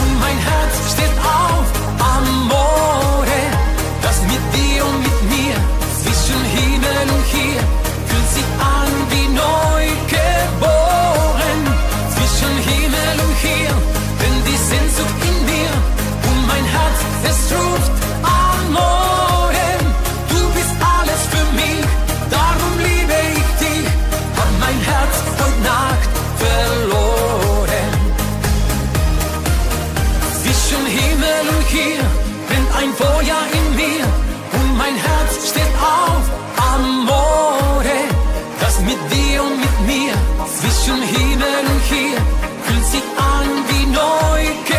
und 0.00 0.20
mein 0.20 0.38
Herz 0.38 0.92
steht 0.92 1.16
auf 1.18 1.66
Amore. 1.98 3.42
Das 4.00 4.22
mit 4.22 4.44
dir 4.54 4.84
und 4.86 5.00
mit 5.02 5.20
mir 5.34 5.56
zwischen 6.00 6.42
Himmel 6.54 7.06
und 7.12 7.24
hier 7.34 7.60
fühlt 8.06 8.30
sich 8.36 8.48
an 8.78 8.92
wie 9.10 9.28
neu 9.34 9.84
geboren. 10.14 11.60
Zwischen 12.14 12.54
Himmel 12.70 13.16
und 13.26 13.36
hier 13.42 13.69
Und 31.40 31.66
hier 31.68 32.00
brennt 32.48 32.70
ein 32.80 32.92
Feuer 32.94 33.40
in 33.58 33.76
mir 33.76 34.04
und 34.52 34.76
mein 34.76 34.94
Herz 34.94 35.50
steht 35.50 35.74
auf 35.80 36.24
Amore. 36.74 38.00
Das 38.60 38.80
mit 38.80 39.00
dir 39.12 39.42
und 39.42 39.58
mit 39.58 39.76
mir 39.86 40.12
zwischen 40.58 41.00
Himmel 41.02 41.60
und 41.72 41.82
hier 41.88 42.18
fühlt 42.64 42.86
sich 42.86 43.06
an 43.16 43.48
wie 43.68 43.86
neu 43.86 44.69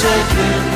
forsaken 0.00 0.69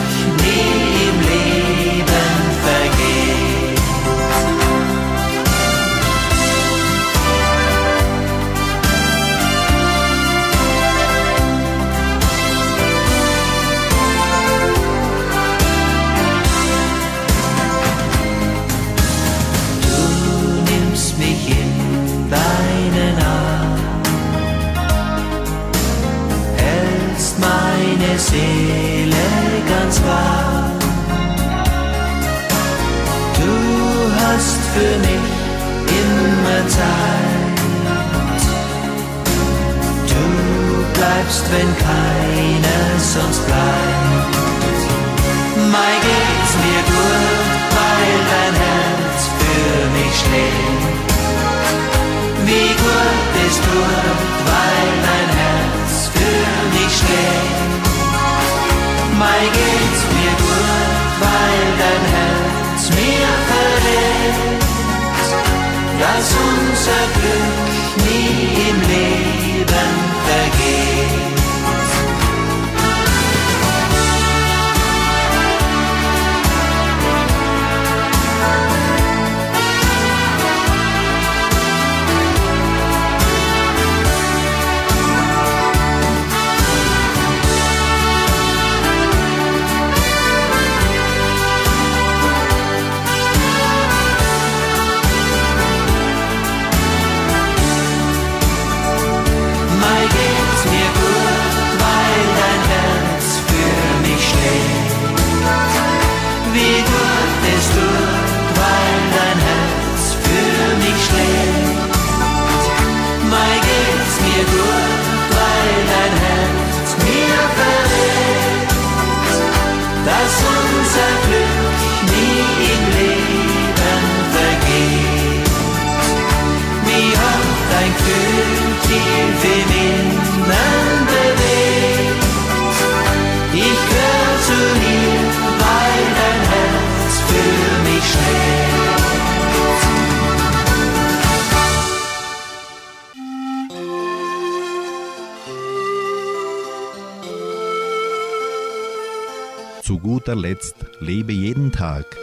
guter 150.25 150.37
Letzt 150.37 150.77
lebe 151.01 151.35
jeden 151.35 151.71
Tag. 151.71 152.17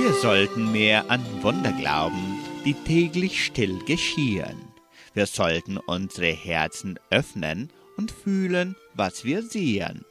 Wir 0.00 0.12
sollten 0.20 0.72
mehr 0.72 1.08
an 1.08 1.24
Wunder 1.42 1.70
glauben, 1.70 2.40
die 2.64 2.74
täglich 2.74 3.44
still 3.44 3.78
geschehen. 3.84 4.56
Wir 5.14 5.26
sollten 5.26 5.76
unsere 5.76 6.32
Herzen 6.32 6.98
öffnen 7.10 7.70
und 7.96 8.10
fühlen, 8.10 8.74
was 8.94 9.24
wir 9.24 9.44
sehen. 9.44 10.04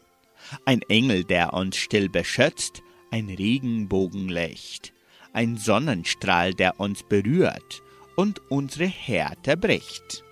Ein 0.63 0.81
Engel, 0.83 1.25
der 1.25 1.53
uns 1.53 1.75
still 1.75 2.07
beschützt, 2.07 2.81
ein 3.09 3.27
Regenbogenlicht, 3.27 4.93
ein 5.33 5.57
Sonnenstrahl, 5.57 6.53
der 6.53 6.79
uns 6.79 7.03
berührt 7.03 7.81
und 8.15 8.39
unsere 8.49 8.85
Härte 8.87 9.57
bricht. 9.57 10.23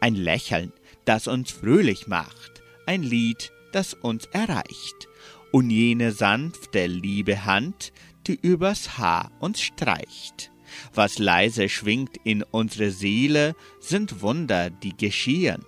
Ein 0.00 0.16
Lächeln, 0.16 0.72
das 1.04 1.28
uns 1.28 1.52
fröhlich 1.52 2.08
macht, 2.08 2.53
ein 2.86 3.02
Lied, 3.02 3.52
das 3.72 3.94
uns 3.94 4.26
erreicht, 4.26 5.08
und 5.52 5.70
jene 5.70 6.12
sanfte, 6.12 6.86
liebe 6.86 7.44
Hand, 7.44 7.92
die 8.26 8.38
übers 8.40 8.98
Haar 8.98 9.30
uns 9.40 9.60
streicht. 9.60 10.50
Was 10.92 11.18
leise 11.18 11.68
schwingt 11.68 12.16
in 12.24 12.42
unsere 12.42 12.90
Seele, 12.90 13.54
sind 13.80 14.22
Wunder, 14.22 14.70
die 14.70 14.96
geschehen. 14.96 15.64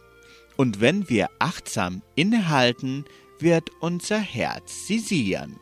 Und 0.57 0.81
wenn 0.81 1.09
wir 1.09 1.29
achtsam 1.39 2.03
innehalten, 2.15 3.05
wird 3.39 3.71
unser 3.81 4.19
Herz 4.19 4.87
sie 4.87 4.99
sehen. 4.99 5.61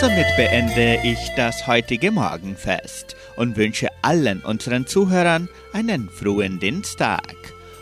Somit 0.00 0.34
beende 0.36 0.98
ich 1.04 1.18
das 1.36 1.66
heutige 1.66 2.10
Morgenfest 2.10 3.16
und 3.40 3.56
wünsche 3.56 3.88
allen 4.02 4.40
unseren 4.40 4.86
Zuhörern 4.86 5.48
einen 5.72 6.10
frohen 6.10 6.60
Dienstag. 6.60 7.34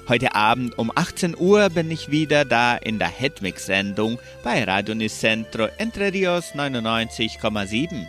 Heute 0.07 0.37
Abend 0.37 0.79
um 0.79 0.93
18 0.95 1.37
Uhr 1.37 1.69
bin 1.69 1.91
ich 1.91 2.13
wieder 2.13 2.45
da 2.45 2.77
in 2.77 3.01
der 3.01 3.09
Hedwig-Sendung 3.09 4.21
bei 4.45 4.63
Radio 4.63 4.95
Nicentro 4.95 5.67
Entre 5.77 6.13
Rios 6.13 6.55
99,7. 6.55 8.07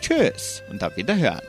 Tschüss 0.00 0.62
und 0.70 0.84
auf 0.84 0.96
Wiederhören. 0.96 1.42